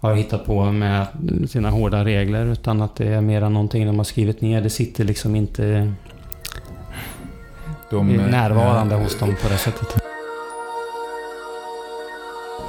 har 0.00 0.14
hittat 0.14 0.46
på 0.46 0.72
med 0.72 1.06
sina 1.48 1.70
hårda 1.70 2.04
regler. 2.04 2.46
Utan 2.46 2.82
att 2.82 2.96
det 2.96 3.08
är 3.08 3.20
mer 3.20 3.40
någonting 3.40 3.86
de 3.86 3.96
har 3.96 4.04
skrivit 4.04 4.40
ner. 4.40 4.60
Det 4.60 4.70
sitter 4.70 5.04
liksom 5.04 5.36
inte 5.36 5.92
de, 7.90 8.16
närvarande 8.16 8.94
ja. 8.94 9.00
hos 9.00 9.18
dem 9.18 9.36
på 9.42 9.48
det 9.48 9.58
sättet. 9.58 10.02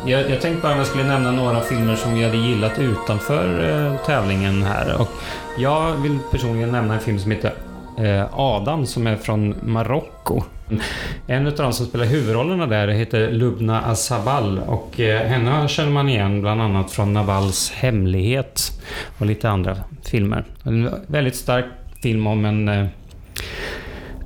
Jag, 0.06 0.30
jag 0.30 0.42
tänkte 0.42 0.62
bara 0.62 0.72
om 0.72 0.78
jag 0.78 0.88
skulle 0.88 1.04
nämna 1.04 1.32
några 1.32 1.62
filmer 1.62 1.96
som 1.96 2.13
vi 2.13 2.24
hade 2.24 2.38
gillat 2.38 2.80
utanför 2.80 3.70
eh, 3.70 4.06
tävlingen 4.06 4.63
här. 4.63 5.02
Och 5.02 5.10
jag 5.58 5.96
vill 5.96 6.20
personligen 6.32 6.72
nämna 6.72 6.94
en 6.94 7.00
film 7.00 7.20
som 7.20 7.32
heter 7.32 7.54
eh, 7.98 8.39
Adam 8.39 8.86
som 8.86 9.08
är 9.08 9.15
från 9.15 9.56
Marocko. 9.62 10.44
Mm. 10.69 10.82
En 11.27 11.47
av 11.47 11.55
de 11.55 11.73
som 11.73 11.86
spelar 11.86 12.05
huvudrollerna 12.05 12.67
där 12.67 12.88
heter 12.88 13.32
Lubna 13.32 13.82
Azabal 13.82 14.60
och 14.60 14.99
eh, 14.99 15.27
henne 15.27 15.67
känner 15.67 15.91
man 15.91 16.10
igen 16.10 16.41
bland 16.41 16.62
annat 16.62 16.91
från 16.91 17.13
Navals 17.13 17.71
Hemlighet 17.71 18.82
och 19.17 19.25
lite 19.25 19.49
andra 19.49 19.77
filmer. 20.03 20.45
En 20.63 20.89
väldigt 21.08 21.36
stark 21.36 21.65
film 22.03 22.27
om 22.27 22.45
en 22.45 22.67
eh, 22.67 22.88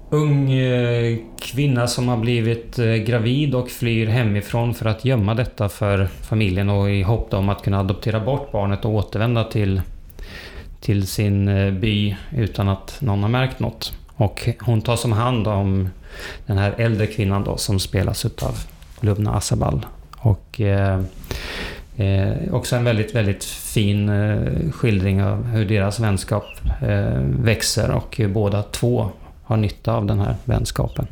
ung 0.09 0.51
eh, 0.51 1.17
kvinna 1.41 1.87
som 1.87 2.07
har 2.07 2.17
blivit 2.17 2.75
gravid 3.05 3.55
och 3.55 3.69
flyr 3.69 4.07
hemifrån 4.07 4.73
för 4.73 4.85
att 4.85 5.05
gömma 5.05 5.33
detta 5.33 5.69
för 5.69 6.05
familjen 6.05 6.69
och 6.69 6.91
i 6.91 7.01
hopp 7.01 7.33
om 7.33 7.49
att 7.49 7.63
kunna 7.63 7.79
adoptera 7.79 8.19
bort 8.19 8.51
barnet 8.51 8.85
och 8.85 8.91
återvända 8.91 9.43
till, 9.43 9.81
till 10.81 11.07
sin 11.07 11.45
by 11.79 12.15
utan 12.37 12.69
att 12.69 12.97
någon 13.01 13.21
har 13.21 13.29
märkt 13.29 13.59
något. 13.59 13.93
Och 14.15 14.49
hon 14.59 14.81
tas 14.81 15.05
om 15.05 15.11
hand 15.11 15.47
om 15.47 15.89
den 16.45 16.57
här 16.57 16.75
äldre 16.77 17.07
kvinnan 17.07 17.43
då 17.43 17.57
som 17.57 17.79
spelas 17.79 18.25
av 18.25 18.57
Lubna 18.99 19.35
Asabal. 19.35 19.85
Och 20.17 20.61
eh, 20.61 21.01
eh, 21.97 22.53
också 22.53 22.75
en 22.75 22.83
väldigt, 22.83 23.15
väldigt 23.15 23.43
fin 23.43 24.09
eh, 24.09 24.71
skildring 24.71 25.23
av 25.23 25.45
hur 25.45 25.65
deras 25.65 25.99
vänskap 25.99 26.45
eh, 26.81 27.21
växer 27.21 27.91
och 27.91 28.21
båda 28.29 28.63
två 28.63 29.09
har 29.43 29.57
nytta 29.57 29.93
av 29.93 30.05
den 30.05 30.19
här 30.19 30.35
vänskapen. 30.45 31.07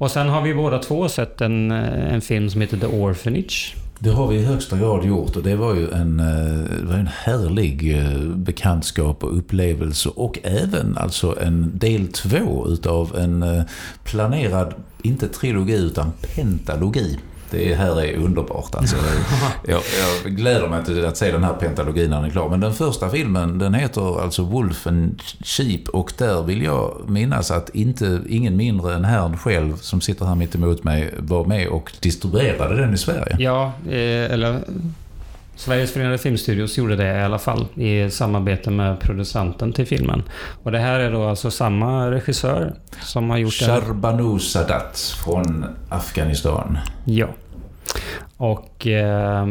Och 0.00 0.10
sen 0.10 0.28
har 0.28 0.42
vi 0.42 0.54
båda 0.54 0.78
två 0.78 1.08
sett 1.08 1.40
en, 1.40 1.70
eh, 1.70 2.14
en 2.14 2.20
film 2.20 2.50
som 2.50 2.60
heter 2.60 2.76
The 2.76 2.86
Orphanage 2.86 3.74
det 4.02 4.10
har 4.10 4.26
vi 4.26 4.36
i 4.36 4.44
högsta 4.44 4.78
grad 4.78 5.04
gjort 5.04 5.36
och 5.36 5.42
det 5.42 5.56
var 5.56 5.74
ju 5.74 5.90
en, 5.90 6.20
eh, 6.20 6.88
var 6.88 6.94
en 6.94 7.06
härlig 7.06 7.98
eh, 7.98 8.20
bekantskap 8.20 9.24
och 9.24 9.38
upplevelse 9.38 10.08
och 10.08 10.38
även 10.42 10.98
alltså 10.98 11.40
en 11.40 11.78
del 11.78 12.08
två 12.08 12.68
utav 12.68 13.16
en 13.18 13.42
eh, 13.42 13.62
planerad, 14.04 14.74
inte 15.02 15.28
trilogi 15.28 15.74
utan 15.74 16.12
pentalogi 16.34 17.18
det 17.50 17.74
här 17.74 18.02
är 18.02 18.16
underbart. 18.16 18.74
Alltså, 18.74 18.96
jag, 19.66 19.82
jag 20.24 20.32
gläder 20.32 20.68
mig 20.68 20.84
till 20.84 21.06
att 21.06 21.16
se 21.16 21.32
den 21.32 21.44
här 21.44 21.54
pentalogin 21.54 22.10
när 22.10 22.16
den 22.16 22.24
är 22.24 22.30
klar. 22.30 22.48
Men 22.48 22.60
den 22.60 22.74
första 22.74 23.10
filmen 23.10 23.58
den 23.58 23.74
heter 23.74 24.22
alltså 24.22 24.42
Wolf 24.42 24.86
and 24.86 25.22
Sheep 25.42 25.88
och 25.92 26.12
där 26.18 26.42
vill 26.42 26.62
jag 26.62 27.00
minnas 27.06 27.50
att 27.50 27.68
inte, 27.68 28.20
ingen 28.28 28.56
mindre 28.56 28.94
än 28.94 29.04
herrn 29.04 29.36
själv 29.36 29.76
som 29.76 30.00
sitter 30.00 30.26
här 30.26 30.34
mitt 30.34 30.54
emot 30.54 30.84
mig 30.84 31.14
var 31.18 31.44
med 31.44 31.68
och 31.68 31.92
distribuerade 32.00 32.76
den 32.76 32.94
i 32.94 32.98
Sverige. 32.98 33.36
Ja, 33.38 33.72
eh, 33.86 34.32
eller 34.32 34.60
Sveriges 35.60 35.92
Förenade 35.92 36.18
Filmstudios 36.18 36.78
gjorde 36.78 36.96
det 36.96 37.18
i 37.18 37.22
alla 37.22 37.38
fall 37.38 37.66
i 37.74 38.10
samarbete 38.10 38.70
med 38.70 39.00
producenten 39.00 39.72
till 39.72 39.86
filmen. 39.86 40.22
Och 40.62 40.72
det 40.72 40.78
här 40.78 41.00
är 41.00 41.12
då 41.12 41.24
alltså 41.24 41.50
samma 41.50 42.10
regissör 42.10 42.74
som 43.02 43.30
har 43.30 43.38
gjort 43.38 43.52
Sharbanu 43.52 44.38
Sadat 44.38 45.16
från 45.24 45.66
Afghanistan. 45.88 46.78
Ja. 47.04 47.26
Och 48.36 48.86
eh, 48.86 49.46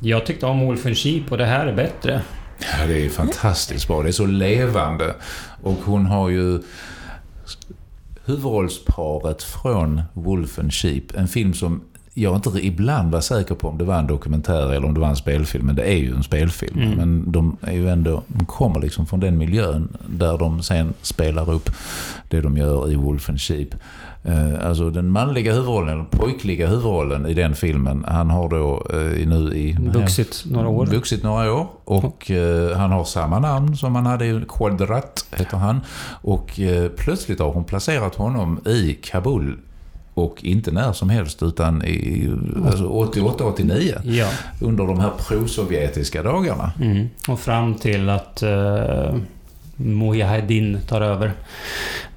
jag 0.00 0.26
tyckte 0.26 0.46
om 0.46 0.60
Wolfen 0.60 0.94
Sheep 0.94 1.22
och 1.30 1.38
det 1.38 1.46
här 1.46 1.66
är 1.66 1.74
bättre. 1.74 2.22
Ja, 2.58 2.86
det 2.86 3.04
är 3.04 3.08
fantastiskt 3.08 3.88
bra. 3.88 4.02
Det 4.02 4.08
är 4.08 4.12
så 4.12 4.26
levande. 4.26 5.14
Och 5.62 5.78
hon 5.84 6.06
har 6.06 6.28
ju 6.28 6.62
huvudrollsparet 8.24 9.42
från 9.42 10.02
Wolfen 10.12 10.70
Sheep. 10.70 11.02
En 11.14 11.28
film 11.28 11.54
som 11.54 11.84
jag 12.18 12.36
inte 12.36 12.66
ibland 12.66 13.12
var 13.12 13.20
säker 13.20 13.54
på 13.54 13.68
om 13.68 13.78
det 13.78 13.84
var 13.84 13.98
en 13.98 14.06
dokumentär 14.06 14.72
eller 14.72 14.84
om 14.84 14.94
det 14.94 15.00
var 15.00 15.08
en 15.08 15.16
spelfilm. 15.16 15.66
Men 15.66 15.76
det 15.76 15.82
är 15.82 15.96
ju 15.96 16.14
en 16.14 16.22
spelfilm. 16.22 16.82
Mm. 16.82 16.94
Men 16.96 17.32
de 17.32 17.56
är 17.60 17.72
ju 17.72 17.88
ändå, 17.88 18.22
de 18.26 18.46
kommer 18.46 18.80
liksom 18.80 19.06
från 19.06 19.20
den 19.20 19.38
miljön 19.38 19.88
där 20.06 20.38
de 20.38 20.62
sen 20.62 20.94
spelar 21.02 21.50
upp 21.50 21.70
det 22.28 22.40
de 22.40 22.56
gör 22.56 22.92
i 22.92 22.96
Wolfen 22.96 23.38
Sheep. 23.38 23.74
Eh, 24.24 24.66
alltså 24.68 24.90
den 24.90 25.10
manliga 25.10 25.52
huvudrollen, 25.52 25.96
den 25.96 26.06
pojkliga 26.06 26.66
huvudrollen 26.66 27.26
i 27.26 27.34
den 27.34 27.54
filmen, 27.54 28.04
han 28.08 28.30
har 28.30 28.48
då 28.48 28.86
eh, 28.90 29.28
nu 29.28 29.54
i... 29.54 29.76
Vuxit 29.80 30.44
några 30.46 30.68
år. 30.68 30.86
Vuxit 30.86 31.22
några 31.22 31.52
år. 31.52 31.66
Och 31.84 32.30
eh, 32.30 32.76
han 32.76 32.90
har 32.90 33.04
samma 33.04 33.38
namn 33.38 33.76
som 33.76 33.94
han 33.94 34.06
hade 34.06 34.26
i 34.26 34.40
Quadrat, 34.48 35.26
heter 35.36 35.56
han. 35.56 35.80
Och 36.22 36.60
plötsligt 36.96 37.40
har 37.40 37.52
hon 37.52 37.64
placerat 37.64 38.14
honom 38.14 38.60
i 38.66 38.94
Kabul 39.02 39.58
och 40.18 40.44
inte 40.44 40.70
när 40.70 40.92
som 40.92 41.10
helst 41.10 41.42
utan 41.42 41.84
i 41.84 42.30
alltså 42.66 42.84
88-89 42.84 44.00
ja. 44.04 44.26
under 44.60 44.84
de 44.86 45.00
här 45.00 45.10
prosovjetiska 45.28 46.22
dagarna. 46.22 46.72
Mm. 46.82 47.08
Och 47.28 47.40
fram 47.40 47.74
till 47.74 48.08
att 48.08 48.42
uh, 48.42 49.16
Mujahedin 49.76 50.78
tar 50.88 51.00
över 51.00 51.32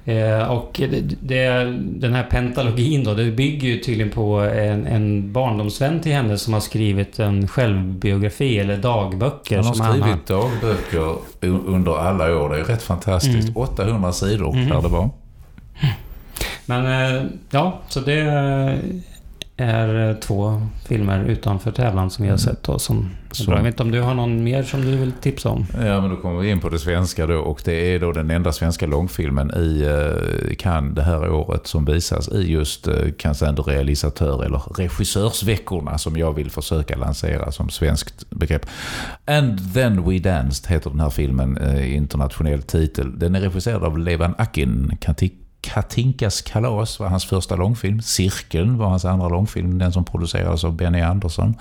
Eh, 0.04 0.42
och 0.50 0.70
det, 0.90 1.00
det, 1.20 1.48
den 1.80 2.14
här 2.14 2.22
pentalogin 2.30 3.04
då, 3.04 3.14
det 3.14 3.30
bygger 3.30 3.68
ju 3.68 3.78
tydligen 3.78 4.10
på 4.12 4.38
en, 4.40 4.86
en 4.86 5.32
barndomsvän 5.32 6.00
till 6.00 6.12
henne 6.12 6.38
som 6.38 6.52
har 6.52 6.60
skrivit 6.60 7.18
en 7.18 7.48
självbiografi 7.48 8.58
eller 8.58 8.76
dagböcker. 8.76 9.56
Han 9.56 9.66
har 9.66 9.74
skrivit 9.74 10.26
dagböcker 10.26 11.16
u- 11.40 11.60
under 11.66 11.98
alla 11.98 12.36
år. 12.36 12.48
Det 12.48 12.60
är 12.60 12.64
rätt 12.64 12.82
fantastiskt. 12.82 13.48
Mm. 13.48 13.56
800 13.56 14.12
sidor 14.12 14.54
Mm. 14.54 14.68
lär 14.68 14.82
det 14.82 14.88
vara. 14.88 15.10
Men 16.66 16.86
eh, 17.16 17.22
ja, 17.50 17.80
så 17.88 18.00
det 18.00 18.20
är 19.56 20.08
eh, 20.08 20.16
två 20.16 20.62
filmer 20.88 21.24
utanför 21.24 21.70
tävlan 21.70 22.10
som 22.10 22.24
vi 22.24 22.30
har 22.30 22.36
sett 22.36 22.62
då 22.62 22.78
som 22.78 23.10
bra. 23.46 23.56
Jag 23.56 23.62
vet 23.62 23.74
inte 23.74 23.82
om 23.82 23.90
du 23.90 24.00
har 24.00 24.14
någon 24.14 24.44
mer 24.44 24.62
som 24.62 24.80
du 24.80 24.96
vill 24.96 25.12
tipsa 25.12 25.48
om? 25.48 25.66
Ja, 25.74 26.00
men 26.00 26.10
då 26.10 26.16
kommer 26.16 26.40
vi 26.40 26.50
in 26.50 26.60
på 26.60 26.68
det 26.68 26.78
svenska 26.78 27.26
då. 27.26 27.38
Och 27.38 27.62
det 27.64 27.94
är 27.94 28.00
då 28.00 28.12
den 28.12 28.30
enda 28.30 28.52
svenska 28.52 28.86
långfilmen 28.86 29.50
i 29.56 29.82
eh, 29.82 30.54
Cannes 30.56 30.94
det 30.94 31.02
här 31.02 31.30
året 31.30 31.66
som 31.66 31.84
visas 31.84 32.28
i 32.28 32.52
just 32.52 32.88
eh, 32.88 32.94
Cannes 33.18 33.42
ändå 33.42 33.62
realisatör 33.62 34.44
eller 34.44 34.62
regissörsveckorna 34.76 35.98
som 35.98 36.16
jag 36.16 36.32
vill 36.32 36.50
försöka 36.50 36.96
lansera 36.96 37.52
som 37.52 37.68
svenskt 37.68 38.30
begrepp. 38.30 38.66
And 39.24 39.74
then 39.74 40.10
we 40.10 40.18
danced 40.18 40.70
heter 40.70 40.90
den 40.90 41.00
här 41.00 41.10
filmen, 41.10 41.56
eh, 41.56 41.96
internationell 41.96 42.62
titel. 42.62 43.18
Den 43.18 43.34
är 43.34 43.40
regisserad 43.40 43.84
av 43.84 43.98
Levan 43.98 44.34
Akin. 44.38 44.96
Kantik 45.00 45.41
Katinkas 45.62 46.42
kalas 46.42 47.00
var 47.00 47.08
hans 47.08 47.24
första 47.24 47.56
långfilm. 47.56 48.02
Cirkeln 48.02 48.78
var 48.78 48.88
hans 48.88 49.04
andra 49.04 49.28
långfilm, 49.28 49.78
den 49.78 49.92
som 49.92 50.04
producerades 50.04 50.64
av 50.64 50.76
Benny 50.76 51.00
Andersson. 51.00 51.54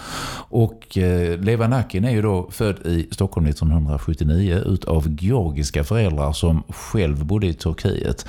Och 0.49 0.97
eh, 0.97 1.39
Levan 1.39 1.73
Akin 1.73 2.05
är 2.05 2.11
ju 2.11 2.21
då 2.21 2.47
född 2.51 2.75
i 2.85 3.07
Stockholm 3.11 3.47
1979 3.47 4.63
utav 4.65 5.17
georgiska 5.19 5.83
föräldrar 5.83 6.33
som 6.33 6.63
själv 6.69 7.25
bodde 7.25 7.47
i 7.47 7.53
Turkiet. 7.53 8.25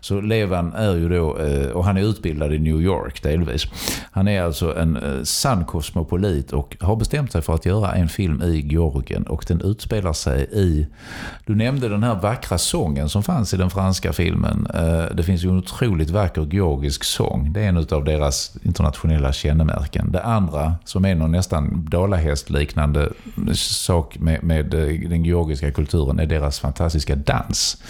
Så 0.00 0.20
Levan 0.20 0.72
är 0.72 0.94
ju 0.94 1.08
då, 1.08 1.38
eh, 1.38 1.70
och 1.70 1.84
han 1.84 1.96
är 1.96 2.02
utbildad 2.02 2.52
i 2.52 2.58
New 2.58 2.80
York 2.80 3.22
delvis. 3.22 3.66
Han 4.10 4.28
är 4.28 4.42
alltså 4.42 4.78
en 4.78 4.96
eh, 4.96 5.22
sann 5.22 5.64
kosmopolit 5.64 6.52
och 6.52 6.76
har 6.80 6.96
bestämt 6.96 7.32
sig 7.32 7.42
för 7.42 7.54
att 7.54 7.66
göra 7.66 7.92
en 7.92 8.08
film 8.08 8.42
i 8.42 8.60
Georgien 8.60 9.22
och 9.26 9.44
den 9.48 9.60
utspelar 9.60 10.12
sig 10.12 10.48
i, 10.52 10.86
du 11.46 11.54
nämnde 11.54 11.88
den 11.88 12.02
här 12.02 12.14
vackra 12.14 12.58
sången 12.58 13.08
som 13.08 13.22
fanns 13.22 13.54
i 13.54 13.56
den 13.56 13.70
franska 13.70 14.12
filmen. 14.12 14.66
Eh, 14.74 15.05
det 15.14 15.22
finns 15.22 15.44
ju 15.44 15.48
en 15.48 15.58
otroligt 15.58 16.10
vacker 16.10 16.48
georgisk 16.50 17.04
sång. 17.04 17.52
Det 17.52 17.60
är 17.60 17.68
en 17.68 17.76
av 17.76 18.04
deras 18.04 18.56
internationella 18.62 19.32
kännemärken. 19.32 20.12
Det 20.12 20.22
andra, 20.22 20.74
som 20.84 21.04
är 21.04 21.14
någon 21.14 21.32
nästan 21.32 21.86
dalahästliknande 21.90 23.12
sak 23.54 24.18
med, 24.18 24.42
med 24.42 24.74
eh, 24.74 25.10
den 25.10 25.24
georgiska 25.24 25.70
kulturen, 25.70 26.18
är 26.18 26.26
deras 26.26 26.60
fantastiska 26.60 27.16
dans. 27.16 27.82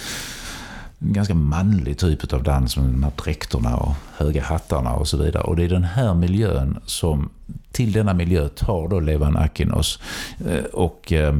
En 0.99 1.13
ganska 1.13 1.35
manlig 1.35 1.99
typ 1.99 2.33
av 2.33 2.43
dans 2.43 2.77
med 2.77 2.87
de 2.87 3.03
här 3.03 3.13
dräkterna 3.25 3.77
och 3.77 3.95
höga 4.17 4.43
hattarna 4.43 4.95
och 4.95 5.09
så 5.09 5.17
vidare. 5.17 5.43
Och 5.43 5.57
det 5.57 5.65
är 5.65 5.69
den 5.69 5.85
här 5.85 6.15
miljön 6.15 6.79
som, 6.85 7.29
till 7.73 7.93
denna 7.93 8.15
miljö 8.15 8.49
tar 8.49 8.89
då 8.89 9.01
Levan 9.01 9.37
Akinos. 9.37 10.01
Eh, 10.49 10.65
och 10.65 11.13
eh, 11.13 11.37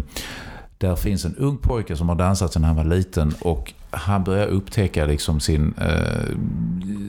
där 0.79 0.97
finns 0.97 1.25
en 1.25 1.37
ung 1.37 1.57
pojke 1.57 1.97
som 1.97 2.09
har 2.09 2.17
dansat 2.17 2.53
sedan 2.53 2.65
han 2.65 2.77
var 2.77 2.85
liten 2.85 3.35
och 3.41 3.73
han 3.97 4.25
börjar 4.25 4.47
upptäcka 4.47 5.05
liksom 5.07 5.41
sin, 5.41 5.75
eh, 5.81 6.37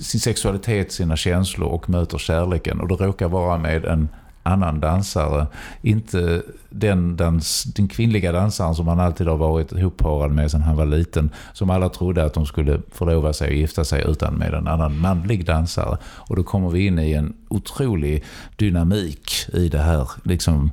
sin 0.01 0.19
sexualitet, 0.19 0.91
sina 0.91 1.15
känslor 1.15 1.69
och 1.69 1.89
möter 1.89 2.17
kärleken. 2.17 2.79
Och 2.79 2.87
det 2.87 2.95
råkar 3.05 3.27
vara 3.27 3.57
med 3.57 3.85
en 3.85 4.09
annan 4.47 4.79
dansare. 4.79 5.47
Inte 5.81 6.41
den, 6.69 7.15
dans, 7.15 7.63
den 7.63 7.87
kvinnliga 7.87 8.31
dansaren 8.31 8.75
som 8.75 8.87
han 8.87 8.99
alltid 8.99 9.27
har 9.27 9.37
varit 9.37 9.71
ihopparad 9.71 10.31
med 10.31 10.51
sedan 10.51 10.61
han 10.61 10.75
var 10.75 10.85
liten. 10.85 11.29
Som 11.53 11.69
alla 11.69 11.89
trodde 11.89 12.23
att 12.23 12.33
de 12.33 12.45
skulle 12.45 12.81
förlova 12.91 13.33
sig 13.33 13.47
och 13.47 13.55
gifta 13.55 13.83
sig 13.83 14.03
utan 14.07 14.33
med 14.33 14.53
en 14.53 14.67
annan 14.67 14.99
manlig 14.99 15.45
dansare. 15.45 15.97
Och 16.03 16.35
då 16.35 16.43
kommer 16.43 16.69
vi 16.69 16.85
in 16.85 16.99
i 16.99 17.13
en 17.13 17.33
otrolig 17.47 18.23
dynamik 18.55 19.31
i 19.53 19.69
det 19.69 19.81
här 19.81 20.09
liksom 20.23 20.71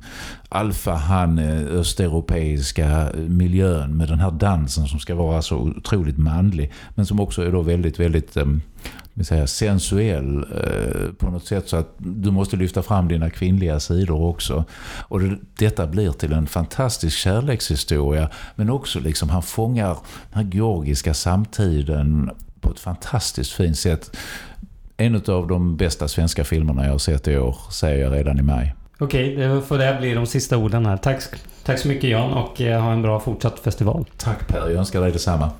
alfahan 0.49 1.39
eh, 1.39 1.79
östeuropeiska 1.79 3.11
miljön 3.27 3.97
med 3.97 4.07
den 4.07 4.19
här 4.19 4.31
dansen 4.31 4.87
som 4.87 4.99
ska 4.99 5.15
vara 5.15 5.41
så 5.41 5.57
otroligt 5.57 6.17
manlig. 6.17 6.71
Men 6.95 7.05
som 7.05 7.19
också 7.19 7.43
är 7.43 7.51
då 7.51 7.61
väldigt, 7.61 7.99
väldigt 7.99 8.37
ehm, 8.37 8.61
vill 9.15 9.25
säga, 9.25 9.47
sensuell 9.47 10.37
eh, 10.37 11.13
på 11.17 11.29
något 11.29 11.45
sätt 11.45 11.69
så 11.69 11.77
att 11.77 11.95
du 11.97 12.31
måste 12.31 12.57
lyfta 12.57 12.83
fram 12.83 13.07
dina 13.07 13.29
kvinnliga 13.29 13.79
sidor 13.79 14.21
också. 14.21 14.65
Och 15.01 15.19
det, 15.19 15.37
detta 15.57 15.87
blir 15.87 16.11
till 16.11 16.33
en 16.33 16.47
fantastisk 16.47 17.17
kärlekshistoria 17.17 18.29
men 18.55 18.69
också 18.69 18.99
liksom 18.99 19.29
han 19.29 19.43
fångar 19.43 19.97
den 20.33 20.45
här 20.45 20.51
georgiska 20.53 21.13
samtiden 21.13 22.31
på 22.61 22.71
ett 22.71 22.79
fantastiskt 22.79 23.51
fint 23.51 23.77
sätt. 23.77 24.17
En 24.97 25.15
av 25.15 25.47
de 25.47 25.77
bästa 25.77 26.07
svenska 26.07 26.43
filmerna 26.43 26.85
jag 26.85 26.91
har 26.91 26.97
sett 26.97 27.27
i 27.27 27.37
år, 27.37 27.57
säger 27.71 28.03
jag 28.03 28.13
redan 28.13 28.39
i 28.39 28.41
maj. 28.41 28.75
Okej, 28.99 29.35
det 29.35 29.61
får 29.61 29.77
det 29.77 29.97
bli 29.99 30.13
de 30.13 30.25
sista 30.25 30.57
orden 30.57 30.85
här. 30.85 30.97
Tack, 30.97 31.23
tack 31.63 31.79
så 31.79 31.87
mycket 31.87 32.09
Jan 32.09 32.33
och 32.33 32.61
eh, 32.61 32.81
ha 32.81 32.91
en 32.91 33.01
bra 33.01 33.19
fortsatt 33.19 33.59
festival. 33.59 34.05
Tack 34.17 34.47
Per, 34.47 34.69
jag 34.69 34.71
önskar 34.71 35.01
dig 35.01 35.11
detsamma. 35.11 35.51